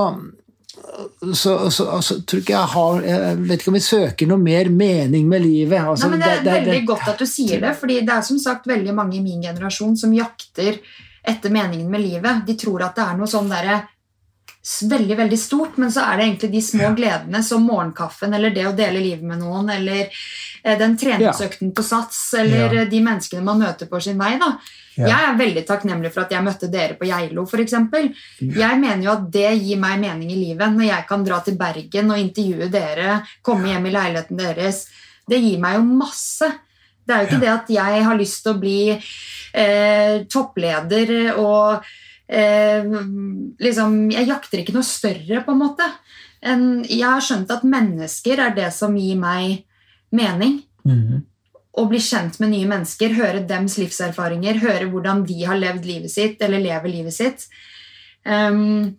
[1.34, 4.68] så, så, altså, tror ikke jeg har Jeg vet ikke om vi søker noe mer
[4.68, 5.80] mening med livet.
[5.80, 8.10] Altså, Nei, men Det er det- det- veldig godt at du sier det, fordi det
[8.10, 10.78] er som sagt veldig mange i min generasjon som jakter
[11.24, 12.44] etter meningen med livet.
[12.46, 13.82] De tror at det er noe sånn derre
[14.62, 18.66] veldig, veldig stort, men så er det egentlig de små gledene som morgenkaffen eller det
[18.66, 20.08] å dele livet med noen, eller
[20.64, 22.84] eh, den treningsøkten på Sats, eller Ja.
[22.84, 24.38] de menneskene man møter på sin vei.
[24.38, 24.58] da.
[24.96, 25.06] Ja.
[25.08, 27.72] Jeg er veldig takknemlig for at jeg møtte dere på Geilo, f.eks.
[28.40, 31.56] Jeg mener jo at det gir meg mening i livet, når jeg kan dra til
[31.56, 34.82] Bergen og intervjue dere, komme hjem i leiligheten deres.
[35.28, 36.50] Det gir meg jo masse.
[37.02, 41.82] Det er jo ikke det at jeg har lyst til å bli eh, toppleder og
[42.28, 42.84] eh,
[43.62, 45.88] liksom Jeg jakter ikke noe større, på en måte.
[46.42, 49.64] En, jeg har skjønt at mennesker er det som gir meg
[50.12, 51.22] mening Mhm.
[51.72, 56.12] Å bli kjent med nye mennesker, høre dems livserfaringer, høre hvordan de har levd livet
[56.12, 57.46] sitt, eller lever livet sitt.
[58.24, 58.92] Um,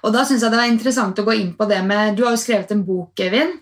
[0.00, 2.32] og da syns jeg det var interessant å gå inn på det med Du har
[2.32, 3.58] jo skrevet en bok, Evin.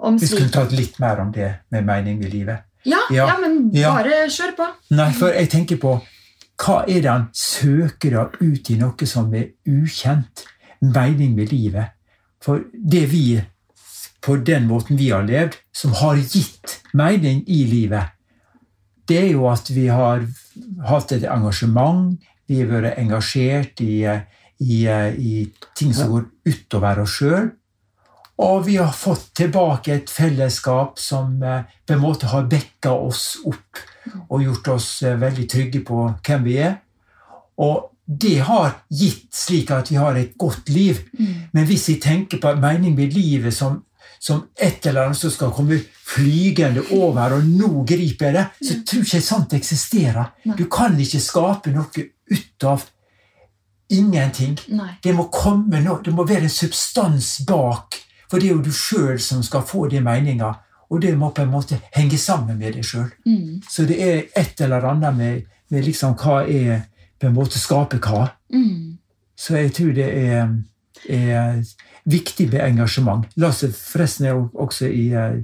[0.00, 2.66] Vi skulle tatt litt mer om det med mening med livet.
[2.84, 3.90] ja, ja, Ja, men ja.
[3.92, 4.68] bare kjør på.
[4.96, 5.98] Nei, for jeg tenker på
[6.60, 10.44] hva er det han søker da ut i noe som er ukjent?
[10.80, 11.96] Mening med livet.
[12.40, 13.40] For det vi,
[14.20, 18.12] på den måten vi har levd, som har gitt mening i livet,
[19.08, 20.22] det er jo at vi har
[20.86, 24.04] hatt et engasjement, vi har vært engasjert i,
[24.60, 25.32] i, i
[25.78, 27.50] ting som går utover oss sjøl.
[28.40, 33.34] Og vi har fått tilbake et fellesskap som eh, på en måte har backa oss
[33.44, 33.82] opp
[34.30, 36.78] og gjort oss eh, veldig trygge på hvem vi er.
[37.60, 41.02] Og det har gitt slik at vi har et godt liv.
[41.52, 43.82] Men hvis vi tenker på mening med livet som,
[44.20, 48.74] som et eller annet som skal komme flygende over, og nå griper jeg det, så
[48.84, 50.32] tror ikke jeg sånt eksisterer.
[50.58, 52.84] Du kan ikke skape noe ut av
[53.90, 54.58] ingenting.
[55.02, 57.96] Det må komme noe, det må være en substans bak.
[58.30, 60.52] For det er jo du sjøl som skal få de meninga,
[60.90, 63.08] og det må på en måte henge sammen med deg sjøl.
[63.26, 63.60] Mm.
[63.66, 66.84] Så det er et eller annet med, med liksom hva er
[67.20, 68.28] på en måte skape hva.
[68.52, 68.98] Mm.
[69.38, 70.52] Så jeg tror det er,
[71.08, 71.62] er
[72.04, 73.26] viktig med engasjement.
[73.40, 75.40] Lasse forresten er også i, eh,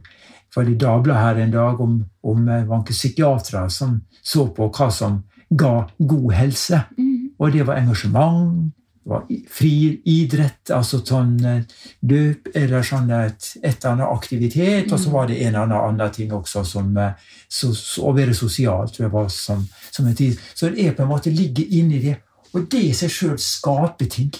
[0.57, 5.87] i Dagbladet her en dag om, om eh, psykiatere som så på hva som ga
[5.99, 6.81] god helse.
[6.99, 7.37] Mm.
[7.39, 8.73] Og det var engasjement,
[9.05, 11.63] det var fri idrett, altså sånn eh,
[12.09, 14.93] løp eller sånn et, et eller annet aktivitet.
[14.93, 16.95] Og så var det en eller annen ting også, som
[17.49, 20.41] så, å være sosial, tror jeg var som, som en tid.
[20.55, 22.17] Så det er på en måte ligger inni det.
[22.57, 24.33] Og det i seg sjøl skaper ting.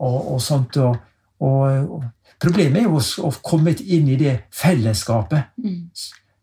[0.00, 0.76] Og, og sånt.
[0.76, 0.98] Og,
[1.40, 2.04] og,
[2.40, 5.52] problemet er jo å, komme inn i det fellesskapet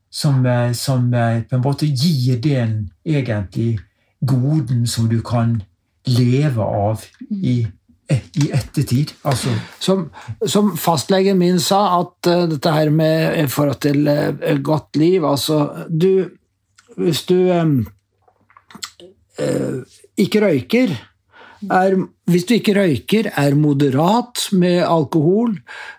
[0.10, 3.78] som, eh, som eh, på en måte gir den egentlig
[4.26, 5.60] goden som du kan
[6.08, 7.60] leve av i,
[8.10, 9.14] i ettertid.
[9.28, 10.08] Altså, Som,
[10.46, 15.86] som fastlegen min sa, at uh, dette her med forhold til uh, godt liv Altså,
[15.90, 16.30] du
[16.98, 17.86] Hvis du um,
[19.38, 19.84] uh,
[20.18, 20.96] ikke røyker
[21.66, 21.98] er,
[22.30, 25.58] Hvis du ikke røyker, er moderat med alkohol,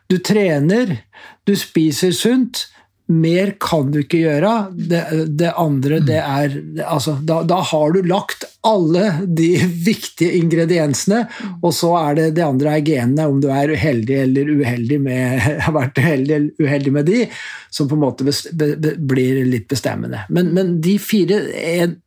[0.08, 0.98] du trener,
[1.44, 2.68] du spiser sunt
[3.08, 4.52] mer kan du ikke gjøre.
[4.76, 5.00] Det,
[5.40, 9.50] det andre, det er altså, da, da har du lagt alle de
[9.88, 11.22] viktige ingrediensene,
[11.62, 15.40] og så er det det andre er genene, om du er uheldig eller uheldig med,
[15.64, 17.24] har vært uheldig eller uheldig med de,
[17.72, 20.26] som på en måte bes, be, be, blir litt bestemmende.
[20.28, 21.40] Men, men de fire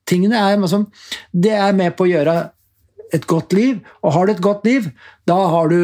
[0.10, 0.86] tingene er, altså,
[1.34, 2.42] det er med på å gjøre
[3.14, 3.82] et godt liv.
[4.02, 4.92] Og har du et godt liv,
[5.28, 5.82] da har du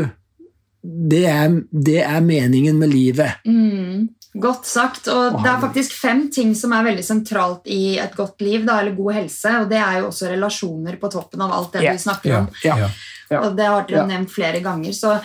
[0.87, 3.41] Det er, det er meningen med livet.
[3.45, 4.07] Mm.
[4.39, 5.07] Godt sagt.
[5.11, 8.77] Og det er faktisk fem ting som er veldig sentralt i et godt liv, da,
[8.79, 11.97] eller god helse, og det er jo også relasjoner på toppen av alt det yeah.
[11.97, 12.47] du snakker om.
[12.63, 12.85] Yeah.
[12.85, 12.89] ja.
[13.29, 13.41] Ja.
[13.41, 14.93] Og det har dere nevnt flere ganger.
[14.95, 15.17] Så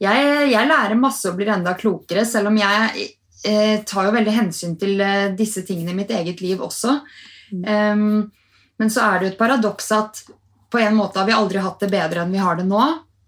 [0.00, 3.08] jeg, jeg lærer masse og blir enda klokere, selv om jeg
[3.44, 7.00] eh, tar jo veldig hensyn til eh, disse tingene i mitt eget liv også.
[7.52, 8.30] Um,
[8.80, 10.22] men så er det jo et paradoks at
[10.72, 12.82] på en måte har vi aldri hatt det bedre enn vi har det nå,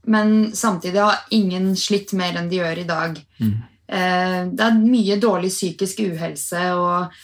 [0.09, 3.23] men samtidig har ingen slitt mer enn de gjør i dag.
[3.41, 3.55] Mm.
[4.57, 7.19] det er mye dårlig psykisk uhelse og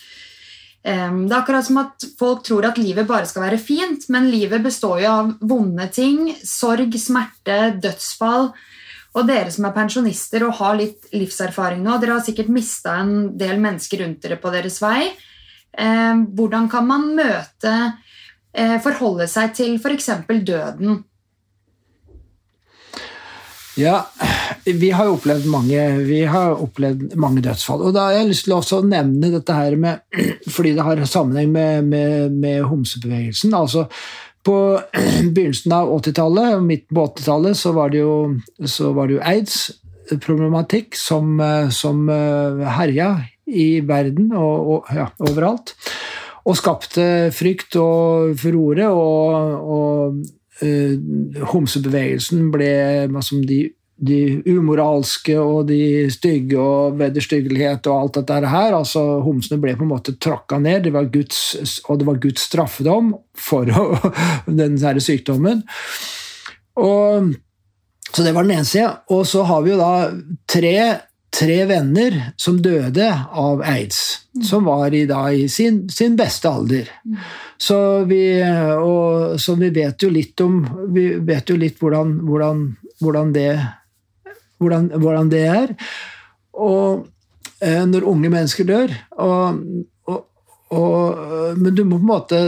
[0.81, 4.62] det er akkurat som at folk tror at livet bare skal være fint, men livet
[4.64, 8.49] består jo av vonde ting, sorg, smerte, dødsfall.
[9.11, 13.33] Og dere som er pensjonister og har litt livserfaring nå, dere har sikkert mista en
[13.39, 15.11] del mennesker rundt dere på deres vei.
[15.73, 18.10] Eh, hvordan kan man møte, eh,
[18.83, 20.11] forholde seg til f.eks.
[20.47, 21.05] døden?
[23.79, 24.01] Ja,
[24.65, 25.83] vi har jo opplevd mange,
[26.65, 27.85] opplevd mange dødsfall.
[27.87, 30.03] Og da har jeg lyst til å nevne dette her med
[30.55, 33.55] Fordi det har sammenheng med, med, med homsebevegelsen.
[33.57, 33.87] Altså
[34.47, 34.57] på
[35.35, 37.75] begynnelsen av 80-tallet, midten på 80-tallet, så
[38.67, 43.13] så var det jo aids-problematikk som, eh, som eh, herja
[43.51, 45.75] i verden og, og ja, overalt.
[46.49, 47.05] Og skapte
[47.36, 50.22] frykt og furore, og, og
[50.64, 52.72] uh, homsebevegelsen ble
[53.12, 53.61] hva de,
[54.01, 58.78] de umoralske og de stygge og vederstyggelighet og alt dette her.
[58.78, 62.49] altså Homsene ble på en måte tråkka ned, det var Guds, og det var Guds
[62.49, 63.68] straffedom for
[64.47, 65.62] den denne sykdommen.
[66.80, 67.32] Og,
[68.11, 68.95] så det var den ene sida.
[69.12, 69.93] Og så har vi jo da
[70.49, 70.76] tre,
[71.31, 76.91] tre venner som døde av aids, som var i, da, i sin, sin beste alder.
[77.61, 80.62] Så vi, og, så vi vet jo litt om
[80.95, 82.64] Vi vet jo litt hvordan, hvordan,
[83.03, 83.51] hvordan, det,
[84.59, 85.74] hvordan, hvordan det er.
[86.57, 87.07] Og
[87.62, 89.61] eh, når unge mennesker dør og,
[90.11, 90.24] og,
[90.74, 92.41] og, Men du må på en måte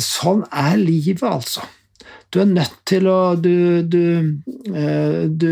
[0.00, 1.66] Sånn er livet, altså.
[2.32, 4.04] Du er nødt til å Du, du,
[4.72, 5.50] eh, du,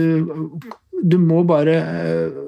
[1.03, 2.45] du må bare eh,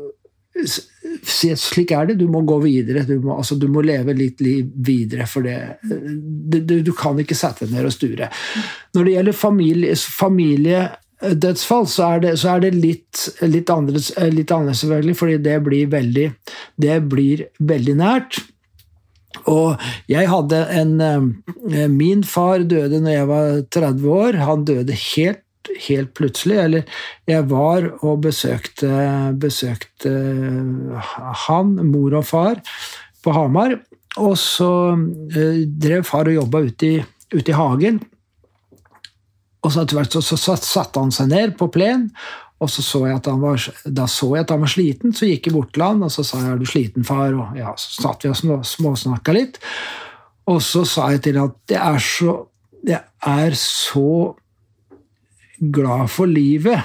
[0.59, 2.18] slik er det.
[2.20, 3.05] Du må gå videre.
[3.09, 5.26] Du må, altså, du må leve litt liv videre.
[5.30, 8.30] For det, du, du, kan ikke sette deg ned og sture.
[8.96, 14.55] Når det gjelder familie, familiedødsfall, så er det, så er det litt, litt, annerledes, litt
[14.55, 16.30] selvfølgelig, fordi det blir veldig,
[16.80, 18.42] det blir veldig nært.
[19.51, 19.78] Og
[20.11, 24.38] jeg hadde en eh, Min far døde når jeg var 30 år.
[24.42, 25.44] Han døde helt,
[25.89, 26.59] helt plutselig.
[26.64, 26.83] Eller
[27.31, 28.91] jeg var og besøkte,
[29.41, 30.12] besøkte
[31.47, 32.61] han, mor og far,
[33.25, 33.79] på Hamar.
[34.18, 34.71] Og så
[35.37, 36.95] eh, drev far og jobba ute
[37.31, 38.01] ute i hagen.
[39.62, 42.09] Og så så, så, så satte han seg ned på plen,
[42.61, 43.21] og så så var,
[43.87, 46.25] da så jeg at han var sliten, så gikk jeg bort til han og så
[46.27, 47.33] sa jeg, er du sliten, far?
[47.33, 49.61] Og ja, Så satt vi og små- småsnakka litt.
[50.51, 52.35] Og så sa jeg til han at det er så,
[52.85, 52.99] det
[53.31, 54.35] er så
[55.61, 56.81] glad for livet.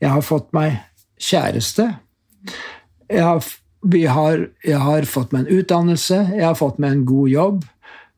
[0.00, 0.80] Jeg har fått meg
[1.20, 1.90] kjæreste.
[3.10, 3.44] Jeg har,
[4.16, 6.20] har, jeg har fått meg en utdannelse.
[6.34, 7.62] Jeg har fått meg en god jobb.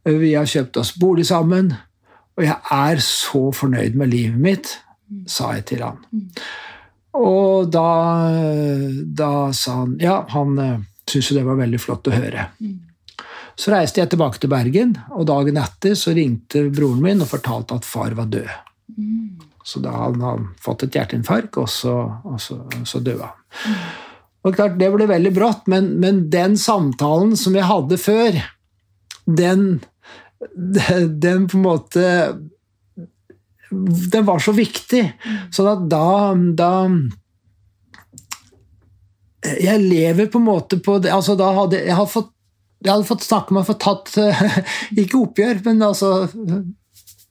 [0.06, 1.74] Vi har kjøpt oss bolig sammen.
[2.36, 4.72] Og jeg er så fornøyd med livet mitt,
[5.30, 6.02] sa jeg til han.
[7.16, 7.86] Og da,
[9.22, 12.50] da sa han ja, han eh, syntes jo det var veldig flott å høre.
[13.56, 17.78] Så reiste jeg tilbake til Bergen, og dagen etter så ringte broren min og fortalte
[17.78, 18.52] at far var død.
[19.66, 23.78] Så da hadde han fått et hjerteinfarkt, og så, og så, så døde han.
[24.46, 28.38] Og klart, Det ble veldig brått, men, men den samtalen som jeg hadde før,
[29.26, 29.64] den,
[30.54, 32.02] den på en måte
[34.14, 35.02] Den var så viktig.
[35.50, 36.06] Sånn at da,
[36.62, 36.70] da
[39.64, 42.30] Jeg lever på en måte på det altså da hadde Jeg hadde fått,
[42.84, 44.14] jeg hadde fått snakke med og fått tatt
[45.02, 46.28] Ikke oppgjør, men altså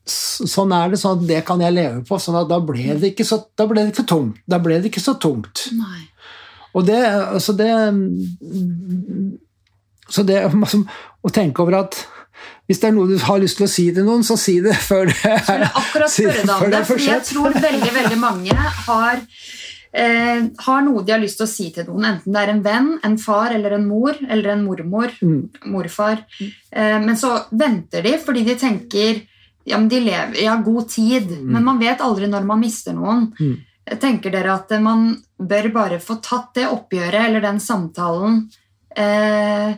[0.06, 2.20] sånn er det, sånn at det kan jeg leve på.
[2.22, 4.42] sånn at Da ble det ikke så, da ble det ikke tungt.
[4.48, 5.68] Da ble det ikke så tungt.
[5.78, 6.04] Nei.
[6.76, 7.70] Og det, altså det
[10.10, 10.84] Så det altså,
[11.26, 12.02] å tenke over at
[12.68, 14.74] hvis det er noe du har lyst til å si til noen, så si det
[14.82, 18.56] før det er, skulle akkurat spørre deg om det, for jeg tror veldig, veldig mange
[18.58, 19.22] har
[19.94, 22.64] eh, har noe de har lyst til å si til noen, enten det er en
[22.66, 25.44] venn, en far eller en mor, eller en mormor, Mm.
[25.72, 26.26] morfar.
[26.42, 29.22] Eh, men så venter de fordi de tenker
[29.66, 33.32] ja, men de lever, ja, god tid, men man vet aldri når man mister noen.
[33.40, 33.56] Mm.
[34.02, 38.46] Tenker dere at man bør bare få tatt det oppgjøret eller den samtalen
[38.98, 39.76] eh,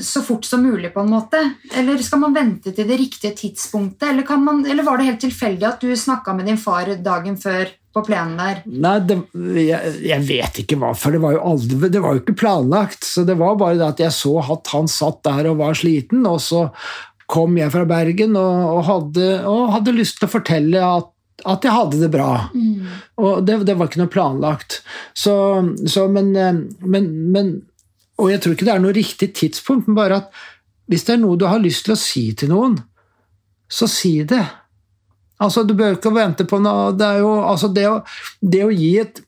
[0.00, 1.40] så fort som mulig, på en måte?
[1.76, 4.10] Eller skal man vente til det riktige tidspunktet?
[4.10, 7.36] Eller, kan man, eller var det helt tilfeldig at du snakka med din far dagen
[7.36, 8.62] før på plenen der?
[8.64, 9.18] Nei, det,
[9.60, 13.04] jeg, jeg vet ikke hva, for det var, jo aldri, det var jo ikke planlagt.
[13.04, 16.24] Så det var bare det at jeg så at han satt der og var sliten,
[16.28, 16.68] og så
[17.28, 21.10] kom jeg fra Bergen og, og, hadde, og hadde lyst til å fortelle at,
[21.44, 22.30] at jeg hadde det bra.
[23.20, 24.80] Og det, det var ikke noe planlagt.
[25.12, 25.34] Så,
[25.86, 27.58] så men, eh, men, men
[28.18, 30.40] Og jeg tror ikke det er noe riktig tidspunkt, men bare at
[30.88, 32.78] hvis det er noe du har lyst til å si til noen,
[33.68, 34.42] så si det.
[35.38, 37.98] Altså, Du bør ikke vente på noe Det er jo altså det å,
[38.40, 39.20] det å gi et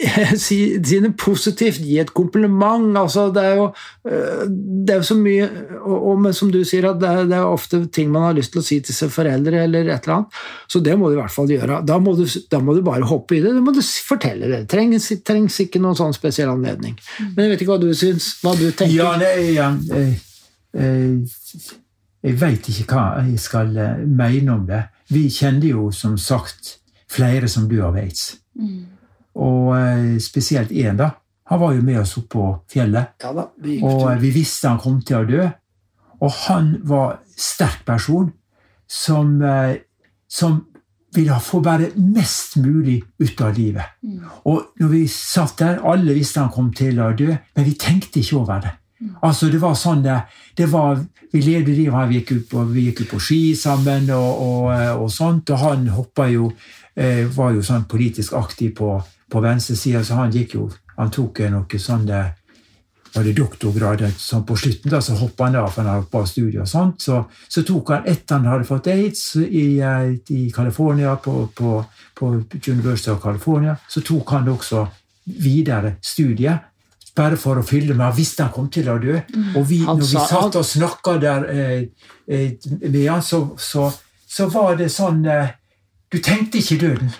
[0.40, 3.66] si, si det positivt, gi et kompliment altså Det er jo
[4.08, 5.48] øh, det er jo så mye
[5.80, 8.54] og, og som du sier, at det er, det er ofte ting man har lyst
[8.54, 10.40] til å si til sine foreldre, eller et eller annet.
[10.70, 11.80] Så det må du i hvert fall gjøre.
[11.86, 13.52] Da må du, da må du bare hoppe i det.
[13.56, 14.62] Da må du fortelle det.
[14.64, 16.96] Det trengs, trengs ikke noen sånn spesiell anledning.
[17.20, 18.96] Men jeg vet ikke hva du syns, hva du tenker.
[18.96, 20.14] Ja, nei, ja, jeg,
[20.76, 21.78] jeg,
[22.26, 24.84] jeg veit ikke hva jeg skal eh, mene om det.
[25.10, 26.76] Vi kjenner jo som sagt
[27.10, 28.30] flere som dør av aids.
[29.40, 31.14] Og eh, spesielt én, da.
[31.50, 33.16] Han var jo med oss oppe på fjellet.
[33.24, 35.46] Ja da, vi Og eh, vi visste han kom til å dø.
[36.20, 38.28] Og han var sterk person
[38.90, 39.80] som, eh,
[40.28, 40.60] som
[41.14, 43.96] ville få bare mest mulig ut av livet.
[44.46, 48.20] Og når vi satt der, alle visste han kom til å dø, men vi tenkte
[48.20, 48.76] ikke over det.
[49.24, 50.18] Altså, det var sånn det,
[50.56, 51.00] det var,
[51.32, 54.66] Vi levde livet, han gikk ut på, vi gikk ut på ski sammen og, og,
[55.04, 56.50] og sånt, og han hoppa jo
[56.96, 58.98] eh, Var jo sånn politisk aktiv på,
[59.30, 60.70] på venstre side, så han gikk jo
[61.00, 62.24] Han tok noe sånn det
[63.14, 66.22] var det doktorgrad sånn på slutten, da, så hoppa han av for han hadde på
[66.28, 66.62] studiet.
[66.62, 71.16] og sånt, så, så tok han, etter han hadde fått aids i, eh, i California,
[71.16, 72.32] på, på, på
[72.68, 74.86] University of California, så tok han også
[75.42, 76.66] videre studiet.
[77.16, 79.16] Bare for å fylle med Han visste han kom til å dø.
[79.58, 81.80] Og vi, når vi satt og snakka der eh,
[82.30, 83.88] eh, med han, så, så,
[84.30, 85.56] så var det sånn eh,
[86.10, 87.10] Du tenkte ikke døden.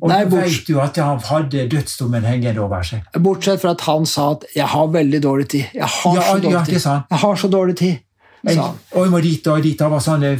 [0.00, 3.06] Og Nei, du vet jo at han hadde dødsdommen hengende over seg.
[3.20, 5.70] Bortsett fra at han sa at 'jeg har veldig dårlig tid'.
[5.74, 6.80] Jeg har Ja, så dårlig ja, tid.
[7.10, 7.96] Jeg har så dårlig tid,
[8.48, 8.78] sa han.
[8.92, 9.80] og jeg må dit og dit.
[9.80, 10.38] Han var sånn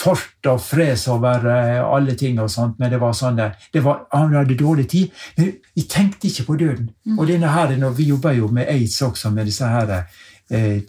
[0.00, 3.82] fort og fres over eh, alle ting og sånt, men det var sånn eh, det
[3.84, 6.90] var, Han hadde dårlig tid, men vi tenkte ikke på døden.
[7.18, 10.04] Og denne her, Vi jobber jo med aids også, med disse her
[10.50, 10.80] eh,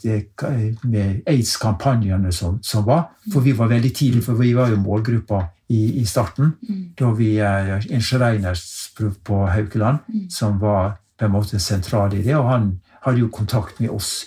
[0.83, 3.11] med aids-kampanjene som, som var.
[3.33, 6.55] For vi var veldig tidlig, for vi var jo målgruppa i, i starten.
[6.99, 8.91] Da vi eh, En Schreiners
[9.23, 9.99] på Haukeland
[10.29, 12.71] som var på en måte sentral i det, og han
[13.05, 14.25] hadde jo kontakt med oss.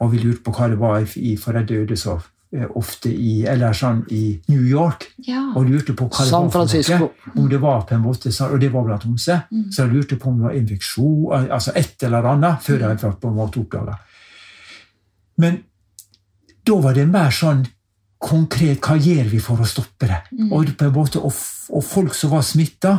[0.00, 2.16] Og vi lurte på hva det var, i, for jeg døde så
[2.54, 5.08] eh, ofte i eller sånn i New York.
[5.26, 5.42] Ja.
[5.58, 7.10] Og lurte på hva det San var for noe.
[7.34, 9.42] Om det var på en måte sånn, Og det var blant homse.
[9.70, 13.20] Så jeg lurte på om det var infeksjon, altså et eller annet, før jeg var
[13.20, 13.98] på en måte oppdaga.
[15.42, 15.62] Men
[16.66, 17.64] da var det mer sånn
[18.22, 20.20] konkret hva gjør vi for å stoppe det?
[20.50, 21.34] Og, på en måte, og,
[21.74, 22.98] og folk som var smitta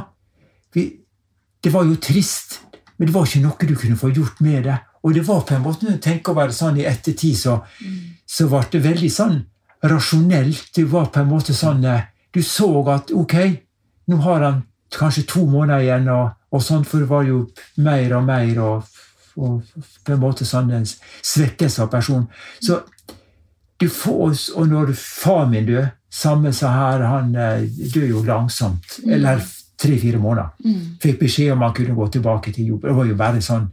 [0.74, 2.60] Det var jo trist,
[2.98, 4.76] men det var ikke noe du kunne få gjort med det.
[5.04, 7.58] Og det var på en måte, når tenker over det sånn i ettertid, så,
[8.28, 9.38] så ble det veldig sånn
[9.84, 10.70] rasjonelt.
[10.76, 13.36] Det var på en måte sånn eh, Du så at ok,
[14.10, 14.64] nå har han
[14.94, 17.44] kanskje to måneder igjen, og, og sånn, for det var jo
[17.86, 18.96] mer og mer og,
[19.38, 22.26] og på en måte sånn en svekkelse av personen.
[22.58, 22.80] Så
[23.80, 27.64] du får, og når far min døde, samme så her, han eh,
[27.94, 29.00] døde jo langsomt.
[29.08, 29.42] Eller
[29.82, 30.54] tre-fire måneder.
[31.02, 32.86] Fikk beskjed om han kunne gå tilbake til jobb.
[32.88, 33.66] Det var jo bare sånn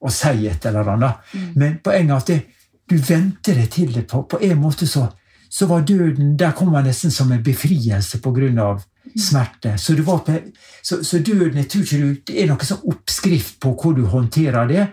[0.00, 1.32] å si et eller annet.
[1.56, 2.40] Men poenget er at det,
[2.86, 4.04] du venter deg til det.
[4.10, 5.08] På, på en måte så,
[5.50, 8.76] så var døden Der kom han nesten som en befrielse pga.
[9.16, 9.78] smerte.
[9.78, 10.52] Så, det var, på-
[10.82, 14.04] så, så døden jeg tror ikke du, det er noe sånn oppskrift på hvor du
[14.12, 14.86] håndterer det.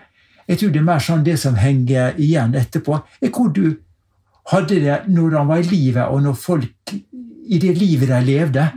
[0.48, 3.76] Jeg tror det er mer sånn det som henger igjen etterpå, er hvor du
[4.50, 8.68] hadde det når han var i livet, og når folk i det livet de levde.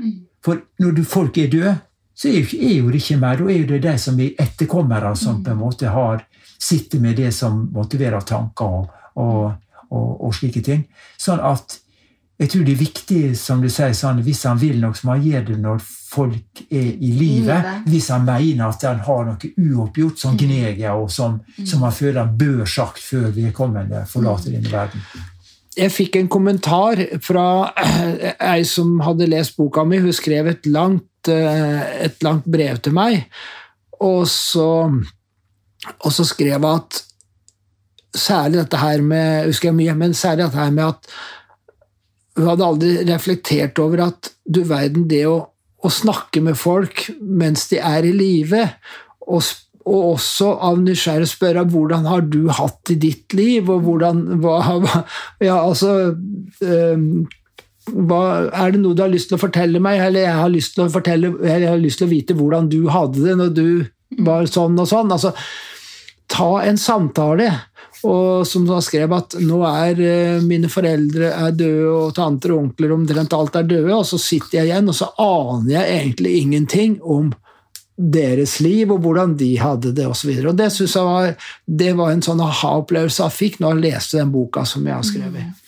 [0.44, 1.76] For når du, folk er døde,
[2.18, 3.38] så er jo, det ikke mer.
[3.38, 6.24] Da er jo det de som er etterkommere, som på en måte har
[6.58, 9.52] sitter med det som motiverer tanker og, og,
[9.90, 10.88] og, og slike ting.
[11.22, 11.78] Sånn at
[12.38, 15.16] jeg tror det er viktig, som du sier, sånn, hvis han vil noe, så må
[15.16, 17.70] han gjøre det når folk er i livet.
[17.90, 22.22] Hvis han mener at han har noe uoppgjort som gneger, og som, som han føler
[22.22, 25.02] han bør sagt før vedkommende forlater denne verden.
[25.78, 27.46] Jeg fikk en kommentar fra
[28.54, 30.00] ei som hadde lest boka mi.
[30.02, 33.28] Hun skrev et langt, eh, et langt brev til meg.
[34.02, 34.70] Og så,
[35.98, 37.04] og så skrev hun at
[38.18, 41.12] særlig dette her med husker jeg mye, men særlig dette her med at
[42.38, 45.38] hun hadde aldri reflektert over at du verden, det å,
[45.82, 48.64] å snakke med folk mens de er i live,
[49.28, 53.70] og, sp- og også av nysgjerrig spørre hvordan har du hatt det i ditt liv,
[53.72, 54.60] og hvordan hva,
[55.48, 56.14] Ja, altså
[56.64, 57.28] øhm,
[57.88, 58.22] hva,
[58.52, 60.86] Er det noe du har lyst til å fortelle meg, eller jeg har lyst til
[60.86, 63.68] å, fortelle, jeg har lyst til å vite hvordan du hadde det når du
[64.24, 65.12] var sånn og sånn?
[65.12, 65.34] altså
[66.28, 67.50] ta en samtale.
[68.06, 72.68] Og som han skrev at nå er eh, mine foreldre er døde, og tanter og
[72.68, 76.34] onkler omtrent alt er døde, og så sitter jeg igjen, og så aner jeg egentlig
[76.44, 77.32] ingenting om
[77.98, 80.36] deres liv og hvordan de hadde det osv.
[80.54, 81.32] Det synes jeg var,
[81.66, 85.08] det var en sånn aha-opplevelse jeg fikk når jeg leste den boka som jeg har
[85.08, 85.64] skrevet.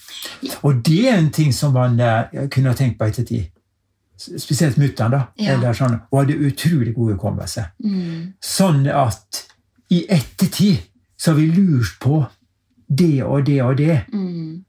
[0.67, 3.49] Og det er en ting som man eh, kunne ha tenkt på ettertid.
[4.19, 5.21] Spesielt mutter'n, da.
[5.39, 5.73] Ja.
[5.73, 7.69] Sånn, og hadde utrolig god hukommelse.
[7.81, 8.33] Mm.
[8.43, 9.45] Sånn at
[9.95, 10.83] i ettertid
[11.19, 12.21] så har vi lurt på
[12.87, 13.95] det og det og det.
[14.13, 14.65] Mm.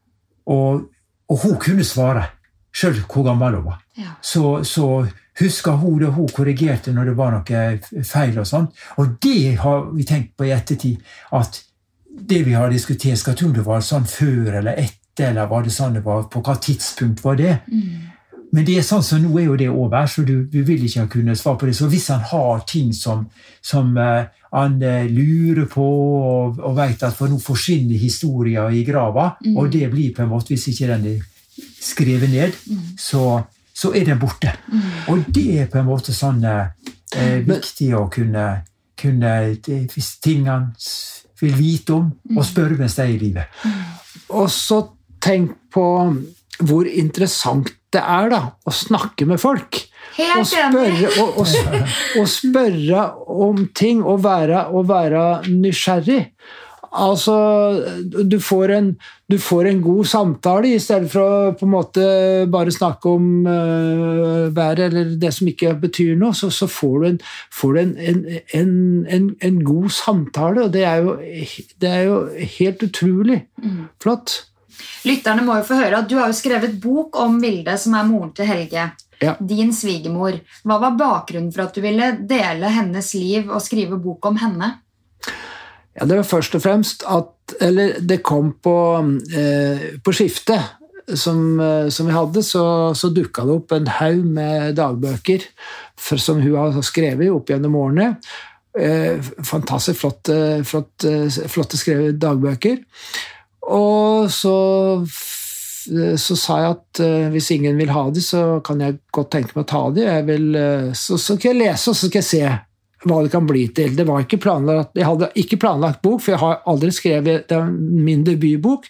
[0.51, 0.87] Og,
[1.31, 2.25] og hun kunne svare,
[2.73, 3.83] sjøl hvor gammel hun var.
[3.99, 4.15] Ja.
[4.23, 5.05] Så, så
[5.41, 8.77] husker hun det, hun korrigerte når det var noe feil og sånt.
[9.01, 11.01] Og det har vi tenkt på i ettertid.
[11.37, 11.63] At
[12.31, 15.75] det vi har diskutert, skal tro det var sånn før eller etter, eller var det
[15.75, 17.59] sånn det var, på hva tidspunkt var det?
[18.51, 21.07] Men det er sånn som nå er jo det over, så du, du vil ikke
[21.13, 21.77] kunne svare på det.
[21.79, 23.29] Så hvis han har ting som,
[23.63, 28.83] som uh, han uh, lurer på og, og vet at for nå forsvinner historien i
[28.87, 31.23] grava, og det blir på en måte, hvis ikke den er
[31.81, 32.59] skrevet ned,
[32.99, 33.45] så,
[33.81, 34.53] så er den borte.
[35.09, 38.47] Og det er på en måte sånn eh, viktig å kunne,
[39.01, 39.33] kunne
[39.65, 40.75] det, Hvis tingene
[41.41, 43.63] vil vite om, og spørre mens de er i livet.
[44.37, 44.83] Og så
[45.21, 45.87] tenk på
[46.61, 49.81] hvor interessant det er da, å snakke med folk.
[50.19, 51.09] Helt enig!
[51.09, 51.81] spørre, og, og,
[52.21, 53.07] og spørre
[53.49, 56.23] om ting og være, og være nysgjerrig.
[56.91, 57.35] Altså,
[58.27, 58.87] du får, en,
[59.31, 62.07] du får en god samtale, i stedet for å på en måte
[62.51, 66.35] bare snakke om uh, været eller det som ikke betyr noe.
[66.35, 67.21] Så, så får du, en,
[67.55, 68.21] får du en, en,
[68.59, 68.73] en,
[69.07, 71.15] en, en god samtale, og det er jo,
[71.79, 72.17] det er jo
[72.59, 73.39] helt utrolig
[74.03, 74.41] flott.
[75.07, 78.09] Lytterne må jo få høre at du har jo skrevet bok om Vilde, som er
[78.09, 78.91] moren til Helge.
[79.21, 79.35] Ja.
[79.37, 80.39] Din svigermor.
[80.65, 84.71] Hva var bakgrunnen for at du ville dele hennes liv og skrive bok om henne?
[85.99, 88.75] Ja, det var først og fremst at Eller det kom på,
[89.35, 90.61] eh, på skiftet
[91.19, 95.43] som, eh, som vi hadde, så, så dukka det opp en haug med dagbøker
[95.99, 98.13] for, som hun har skrevet opp gjennom årene.
[98.79, 102.79] Eh, fantastisk flotte, flotte, flotte skrevet dagbøker.
[103.71, 104.55] Og så,
[106.17, 109.57] så sa jeg at eh, hvis ingen vil ha de, så kan jeg godt tenke
[109.57, 110.07] meg å ta de.
[110.07, 112.45] Jeg vil, eh, så, så skal jeg lese, og så skal jeg se
[113.09, 113.95] hva det kan bli til.
[113.97, 118.25] Det var ikke planlagt, jeg hadde ikke planlagt bok, for jeg har aldri skrevet min
[118.27, 118.89] debutbok.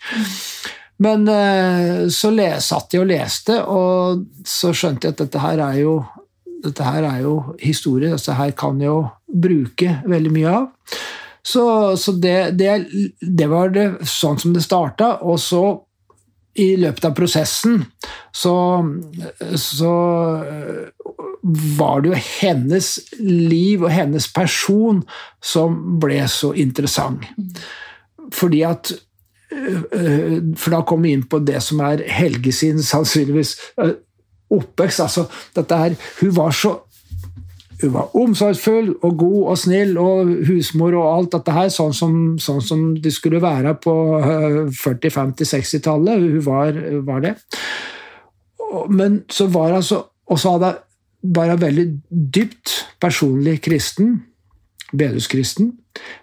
[1.00, 5.78] Men eh, så satt jeg og leste, og så skjønte jeg at dette her er
[5.80, 5.94] jo,
[6.66, 8.10] her er jo historie.
[8.12, 10.68] Dette her kan jeg jo bruke veldig mye av.
[11.42, 12.74] Så, så det, det,
[13.20, 15.14] det var det, sånn som det starta.
[15.24, 15.62] Og så,
[16.60, 17.80] i løpet av prosessen,
[18.34, 18.54] så,
[19.56, 19.94] så
[21.42, 22.88] var det jo hennes
[23.20, 25.02] liv og hennes person
[25.42, 27.24] som ble så interessant.
[28.32, 28.92] Fordi at
[29.52, 33.96] øh, øh, For da kom vi inn på det som er Helge sin sannsynligvis øh,
[34.50, 35.00] oppvekst.
[35.00, 35.24] Altså,
[35.56, 36.76] dette her, hun var så
[37.80, 42.16] hun var omsorgsfull og god og snill og husmor og alt dette her, sånn som,
[42.36, 46.26] sånn som det skulle være på øh, 40-, 50-, 60-tallet.
[46.26, 46.76] Hun var,
[47.06, 47.34] var det.
[48.92, 50.89] Men så var hun altså Og så hadde hun
[51.22, 54.20] bare veldig dypt personlig kristen,
[54.96, 55.74] beduskristen,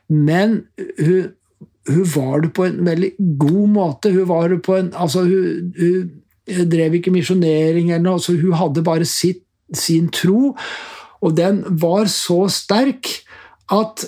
[0.09, 0.61] men
[0.99, 1.33] hun,
[1.87, 4.11] hun var det på en veldig god måte.
[4.11, 8.55] Hun var det på en Altså, hun, hun drev ikke misjonering eller noe, så hun
[8.57, 9.43] hadde bare sitt,
[9.73, 10.55] sin tro.
[11.21, 13.09] Og den var så sterk
[13.73, 14.07] at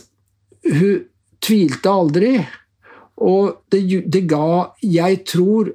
[0.63, 1.05] hun
[1.43, 2.33] tvilte aldri.
[3.19, 5.73] Og det, det ga Jeg tror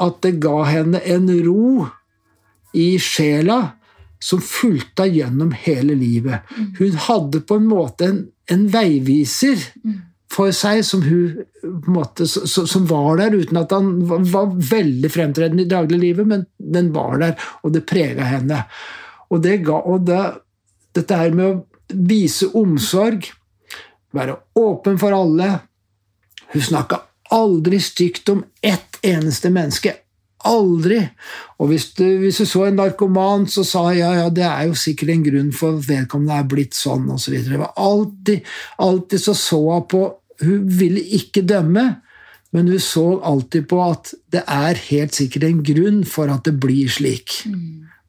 [0.00, 1.84] at det ga henne en ro
[2.72, 3.79] i sjela
[4.22, 6.46] som fulgte gjennom hele livet.
[6.78, 9.62] Hun hadde på en måte en, en veiviser
[10.30, 11.40] for seg som, hun,
[11.90, 16.92] måte, som var der, uten at han var, var veldig fremtredende i dagliglivet, men den
[16.94, 18.62] var der, og det prega henne.
[19.30, 20.20] Og, det ga, og det,
[20.96, 23.26] dette her med å vise omsorg,
[24.14, 25.60] være åpen for alle
[26.50, 26.96] Hun snakka
[27.30, 29.92] aldri stygt om ett eneste menneske.
[30.48, 31.00] Aldri!
[31.60, 34.78] Og hvis du, hvis du, så en narkoman, så sa ja, ja, det er jo
[34.78, 37.34] sikkert en grunn for at vedkommende er blitt sånn, osv.
[37.36, 38.46] Så det var alltid,
[38.80, 40.06] alltid så så hun på
[40.40, 41.82] Hun ville ikke dømme,
[42.56, 46.54] men hun så alltid på at det er helt sikkert en grunn for at det
[46.56, 47.42] blir slik.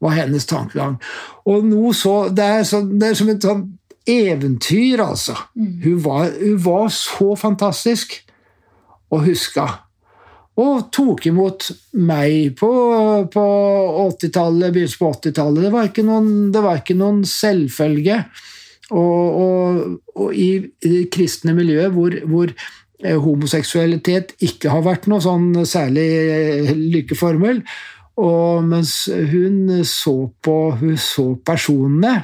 [0.00, 0.96] Var hennes tankegang.
[1.44, 3.66] Og nå så, det, er så, det er som et sånn
[4.08, 5.36] eventyr, altså.
[5.52, 5.76] Mm.
[5.84, 8.16] Hun, var, hun var så fantastisk
[9.12, 9.68] å huske
[10.60, 11.70] og tok imot
[12.04, 12.72] meg på,
[13.32, 13.44] på
[14.10, 15.64] 80-tallet, begynnelsen på 80-tallet.
[15.64, 15.70] Det,
[16.52, 18.18] det var ikke noen selvfølge.
[18.92, 19.78] Og, og,
[20.20, 20.50] og i,
[20.84, 22.52] det kristne miljøet hvor, hvor,
[23.00, 27.62] eh, homoseksualitet ikke har vært noe sånn særlig eh, lykkeformel,
[28.20, 32.18] og mens hun så på hun så personene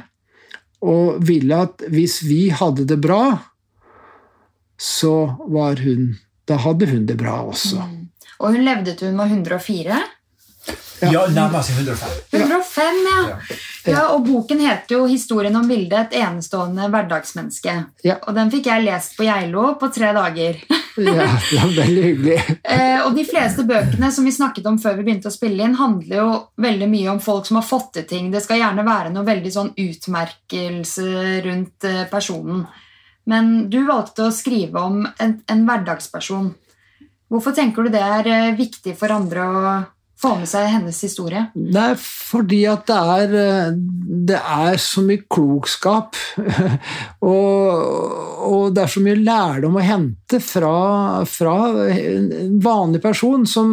[0.84, 3.38] og ville at hvis vi hadde det bra,
[4.78, 6.16] så var hun
[6.48, 7.82] Da hadde hun det bra også.
[7.84, 8.07] Mm.
[8.38, 9.98] Og hun levde til hun var 104.
[11.00, 12.16] Ja, ja nærmer seg 105.
[12.34, 13.36] 105, ja.
[13.86, 14.02] ja.
[14.14, 17.76] Og boken heter jo 'Historien om Vilde Et enestående hverdagsmenneske'.
[18.04, 18.18] Ja.
[18.26, 20.58] Og den fikk jeg lest på Geilo på tre dager.
[20.98, 22.38] ja, det var veldig hyggelig.
[22.64, 25.78] eh, og de fleste bøkene som vi snakket om før vi begynte å spille inn,
[25.78, 26.28] handler jo
[26.58, 28.30] veldig mye om folk som har fått til ting.
[28.34, 31.08] Det skal gjerne være noe veldig sånn utmerkelse
[31.46, 32.66] rundt eh, personen.
[33.28, 36.54] Men du valgte å skrive om en, en hverdagsperson.
[37.28, 39.62] Hvorfor tenker du det er eh, viktig for andre å
[40.18, 41.44] få med seg hennes historie?
[41.54, 43.76] Er fordi at det er, eh,
[44.30, 46.18] det er så mye klokskap.
[47.32, 47.68] og,
[48.48, 50.74] og, det er så mye lærdom å hente fra,
[51.28, 51.58] fra
[51.92, 53.70] en vanlig person som,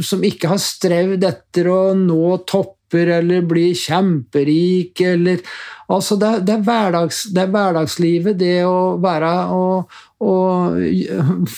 [0.00, 5.42] som ikke har strevd etter å nå topper eller bli kjemperik eller
[5.86, 9.92] Altså, det, det, er hverdags, det, er hverdagslivet, det å være, og,
[10.24, 10.78] og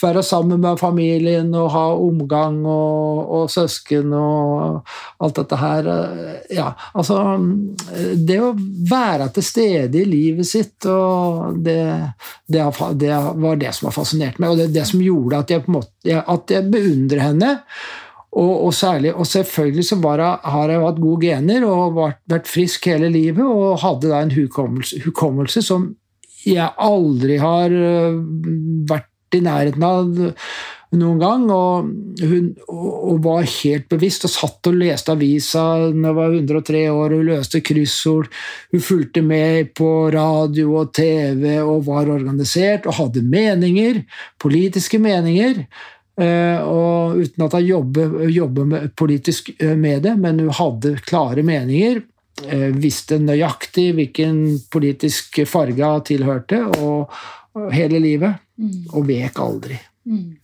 [0.02, 4.80] være sammen med familien og ha omgang og, og, søsken og
[5.22, 5.90] alt dette her.
[6.50, 7.20] Ja, altså
[8.18, 8.50] Det å
[8.90, 11.78] være til stede i livet sitt, og det,
[12.50, 12.66] det,
[12.98, 15.76] det var det som har fascinert meg, og det det som gjorde at jeg, på
[15.78, 17.54] måte, at jeg beundrer henne.
[18.38, 22.50] Og, og, særlig, og selvfølgelig så jeg, har jeg hatt gode gener og vært, vært,
[22.50, 25.88] frisk hele livet og hadde da en hukommelse, hukommelse som
[26.46, 28.18] jeg aldri har øh,
[28.88, 30.10] vært i nærheten av
[30.96, 31.44] noen gang.
[31.52, 31.90] Og
[32.24, 37.16] hun og var helt bevisst og satt og leste avisa da hun var 103 år.
[37.16, 38.30] Hun løste kryssord.
[38.72, 44.02] Hun fulgte med på radio og TV og var organisert og hadde meninger,
[44.40, 45.64] politiske meninger.
[46.18, 51.44] Eh, og uten at hun jobber, jobber politisk eh, med det, men hun hadde klare
[51.46, 52.02] meninger.
[52.46, 57.10] Eh, visste nøyaktig hvilken politisk farge hun tilhørte, og,
[57.74, 58.38] hele livet.
[58.58, 58.86] Mm.
[58.94, 59.78] Og vek aldri.
[60.06, 60.36] Mm.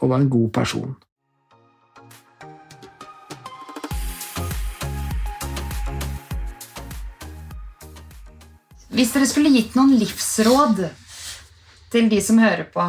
[0.00, 0.96] Og var en god person.
[8.88, 10.80] Hvis dere skulle gitt noen livsråd
[11.92, 12.88] til de som hører på,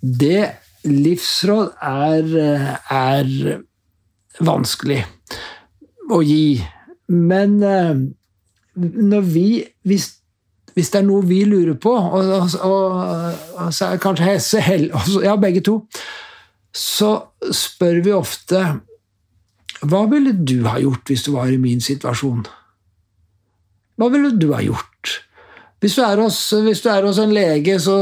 [0.00, 0.48] det
[0.88, 2.32] livsråd er,
[2.90, 3.60] er
[4.40, 5.02] vanskelig
[6.12, 6.60] å gi.
[7.10, 8.02] Men eh,
[8.80, 9.46] når vi
[9.88, 10.06] hvis,
[10.74, 14.62] hvis, det er noe vi lurer på, og, og, og, og kanskje Hesse
[15.28, 15.80] Ja, begge to.
[16.70, 17.16] Så
[17.50, 18.60] spør vi ofte
[19.80, 22.44] Hva ville du ha gjort hvis du var i min situasjon?
[23.98, 25.16] Hva ville du ha gjort?
[25.80, 27.96] Hvis du, hos, hvis du, er hos, en lege, så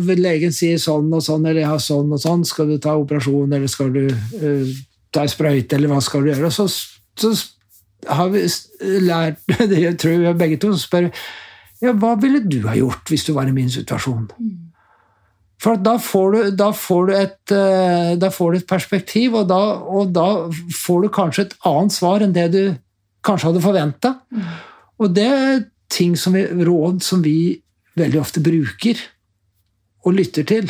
[0.00, 3.52] vil legen si sånn og sånn, eller ja, sånn og sånn, skal du ta operasjon,
[3.52, 4.70] eller skal du uh,
[5.12, 6.48] ta ei sprøyte, eller hva skal du gjøre?
[6.52, 6.64] Så,
[7.18, 7.32] så
[8.10, 8.44] har vi
[9.04, 9.40] lært
[9.72, 11.10] det tror vi begge to, så spør
[11.82, 14.28] ja, hva ville du ha gjort hvis du var i min situasjon?
[15.64, 19.60] For da får, du, da, får et, uh, da får, du, et, perspektiv, og da,
[19.80, 20.26] og da,
[20.84, 22.62] får du kanskje et annet svar enn det du
[23.24, 24.14] kanskje hadde forventa.
[25.00, 27.54] Og det er ting som vi, råd som vi
[27.98, 29.00] veldig ofte bruker
[30.04, 30.68] og lytter til.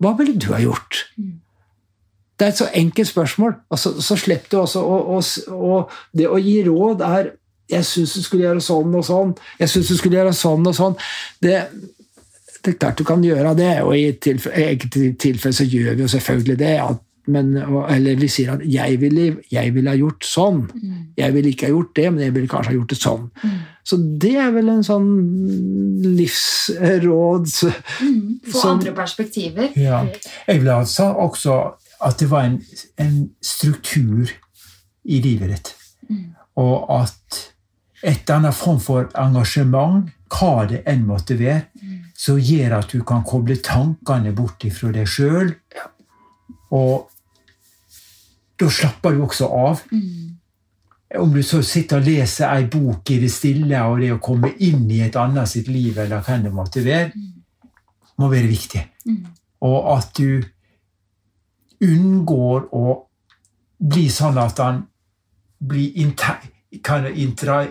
[0.00, 1.04] Hva ville du ha gjort?
[2.34, 6.28] Det er et så enkelt spørsmål, Altså, så, slipper du også å, og, og det
[6.28, 7.32] å gi råd er
[7.70, 9.32] jeg syns du skulle gjøre sånn og sånn.
[9.60, 10.96] Jeg syns du skulle gjøre sånn og sånn.
[11.42, 11.62] Det,
[12.60, 16.10] det er klart du kan gjøre det, og i enkelte tilfeller så gjør vi jo
[16.12, 16.74] selvfølgelig det.
[16.84, 17.00] At,
[17.32, 20.66] men, eller vi sier at 'jeg ville, jeg ville ha gjort sånn'.
[20.74, 20.98] Mm.
[21.16, 23.30] Jeg ville ikke ha gjort det, men jeg ville kanskje ha gjort det sånn.
[23.44, 23.60] Mm.
[23.84, 25.08] Så det er vel en sånn
[26.04, 28.20] livsråd mm.
[28.44, 29.72] Få som, andre perspektiver.
[29.76, 30.04] Ja.
[30.48, 31.56] Jeg vil altså også
[32.04, 32.58] at det var en,
[33.00, 34.30] en struktur
[35.04, 35.74] i livet ditt.
[36.08, 36.34] Mm.
[36.60, 37.40] Og at
[38.04, 41.98] et eller annet form for engasjement, hva det enn måtte være, mm.
[42.18, 45.54] som gjør at du kan koble tankene bort fra deg sjøl.
[46.74, 47.08] Og
[48.60, 49.84] da slapper du også av.
[49.92, 50.34] Mm.
[51.20, 54.50] Om du så sitter og leser ei bok i det stille, og det å komme
[54.66, 57.70] inn i et annet sitt liv, eller hva det måtte være, mm.
[58.20, 58.84] må være viktig.
[59.08, 59.22] Mm.
[59.64, 60.42] Og at du
[61.84, 62.96] unngår å
[63.84, 64.84] bli sånn at han
[65.64, 66.50] blir intern
[66.82, 67.66] kan intra,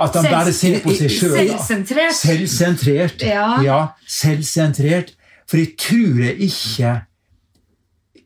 [0.00, 1.34] At han bare ser på seg sjøl.
[1.36, 2.16] Selvsentrert.
[2.16, 3.24] Selvsentrert.
[3.28, 3.48] Ja.
[3.64, 3.80] ja.
[4.08, 5.12] Selvsentrert.
[5.48, 6.92] For jeg tror jeg ikke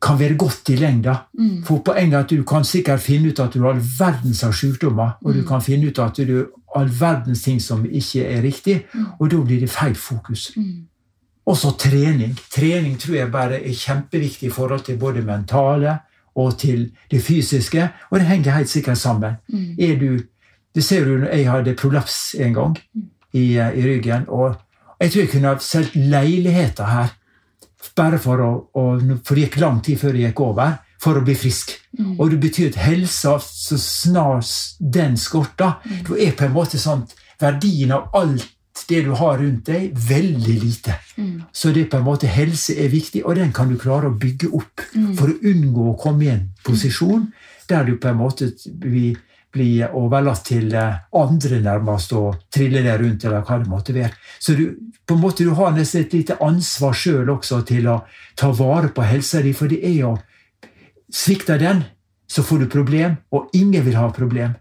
[0.03, 1.17] kan være godt i lengda.
[1.39, 1.63] Mm.
[1.67, 4.55] For poenget er at du kan sikkert finne ut at du har all verdens av
[4.55, 5.41] sykdommer, og mm.
[5.41, 9.07] du kan finne ut at du har all verdens ting som ikke er riktig, mm.
[9.19, 10.51] og da blir det feil fokus.
[10.57, 10.85] Mm.
[11.47, 12.35] Også trening.
[12.53, 15.99] Trening tror jeg bare er kjempeviktig i forhold til både mentale,
[16.37, 17.89] og til det fysiske.
[18.11, 19.39] Og det henger helt sikkert sammen.
[19.49, 19.77] Mm.
[19.79, 20.19] Er du,
[20.75, 22.79] det ser du når jeg hadde prolaps en gang
[23.33, 24.29] i, i ryggen.
[24.29, 24.57] og
[25.01, 27.15] jeg tror jeg kunne ha solgt leiligheter her
[27.97, 31.25] bare for å, og, for det gikk lang tid før det gikk over, for å
[31.25, 31.75] bli frisk.
[31.99, 32.15] Mm.
[32.17, 36.03] Og det betyr at helsa, så snart den skorter, mm.
[36.09, 37.05] da er på en måte sånn
[37.41, 38.49] verdien av alt
[38.89, 40.97] det du har rundt deg, veldig lite.
[41.17, 41.43] Mm.
[41.53, 44.51] Så det på en måte helse er viktig, og den kan du klare å bygge
[44.53, 45.15] opp mm.
[45.19, 47.31] for å unngå å komme i en posisjon
[47.71, 49.17] der du på en måte blir,
[49.55, 54.13] blir overlatt til eh, andre nærmest og trille deg rundt, eller hva det måtte være.
[54.39, 54.69] Så du,
[55.07, 58.01] på en måte, du har nesten et lite ansvar sjøl også til å
[58.39, 60.17] ta vare på helsa di, for det er jo
[61.07, 61.85] Svikter den,
[62.27, 64.57] så får du problem, og ingen vil ha problem.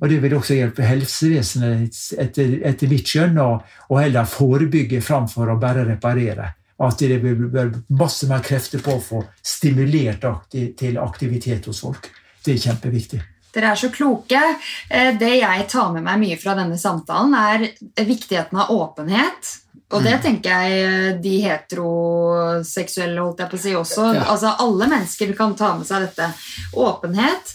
[0.00, 3.50] Og det vil også hjelpe helsevesenet etter, etter mitt skjønn å
[3.98, 6.52] heller forebygge framfor å bare reparere.
[6.78, 12.10] At det vil være masse mer krefter på å få stimulert til aktivitet hos folk.
[12.44, 13.20] Det er kjempeviktig.
[13.54, 14.40] Dere er så kloke.
[14.88, 19.54] Eh, det jeg tar med meg mye fra denne samtalen, er viktigheten av åpenhet.
[19.88, 20.22] Og det mm.
[20.22, 24.10] tenker jeg eh, de heteroseksuelle holdt jeg på å si også.
[24.18, 24.26] Ja.
[24.34, 26.28] Altså Alle mennesker kan ta med seg dette.
[26.76, 27.54] Åpenhet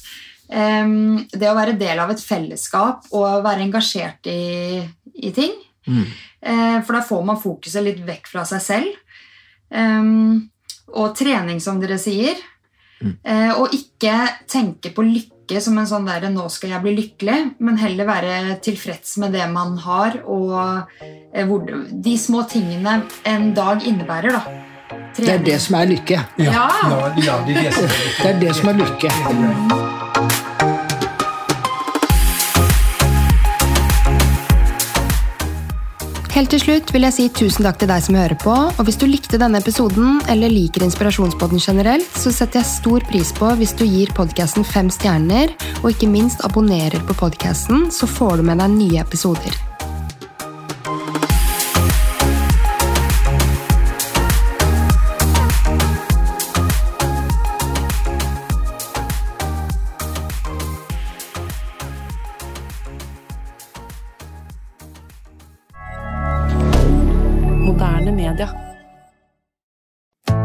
[0.53, 4.83] det å være del av et fellesskap og være engasjert i,
[5.15, 5.55] i ting.
[5.87, 6.03] Mm.
[6.45, 8.99] Eh, for da får man fokuset litt vekk fra seg selv.
[10.93, 12.37] og trening, som dere sier.
[13.03, 13.15] Mm.
[13.23, 14.13] Eh, og ikke
[14.47, 18.59] tenke på lykke som en sånn der 'nå skal jeg bli lykkelig', men heller være
[18.63, 20.87] tilfreds med det man har, og
[21.33, 24.31] eh, hvor, de små tingene en dag innebærer.
[24.31, 24.43] da.
[25.13, 25.25] Trening.
[25.25, 26.19] Det er det som er lykke.
[26.37, 26.51] Ja.
[26.51, 27.13] ja.
[27.17, 27.57] ja det,
[28.25, 30.12] er det, som er lykke.
[36.33, 38.53] Helt til slutt vil jeg si tusen takk til deg som hører på.
[38.53, 43.29] Og hvis du likte denne episoden eller liker Inspirasjonspodden generelt, så setter jeg stor pris
[43.37, 45.53] på hvis du gir podkasten fem stjerner,
[45.83, 49.72] og ikke minst abonnerer på podkasten, så får du med deg nye episoder.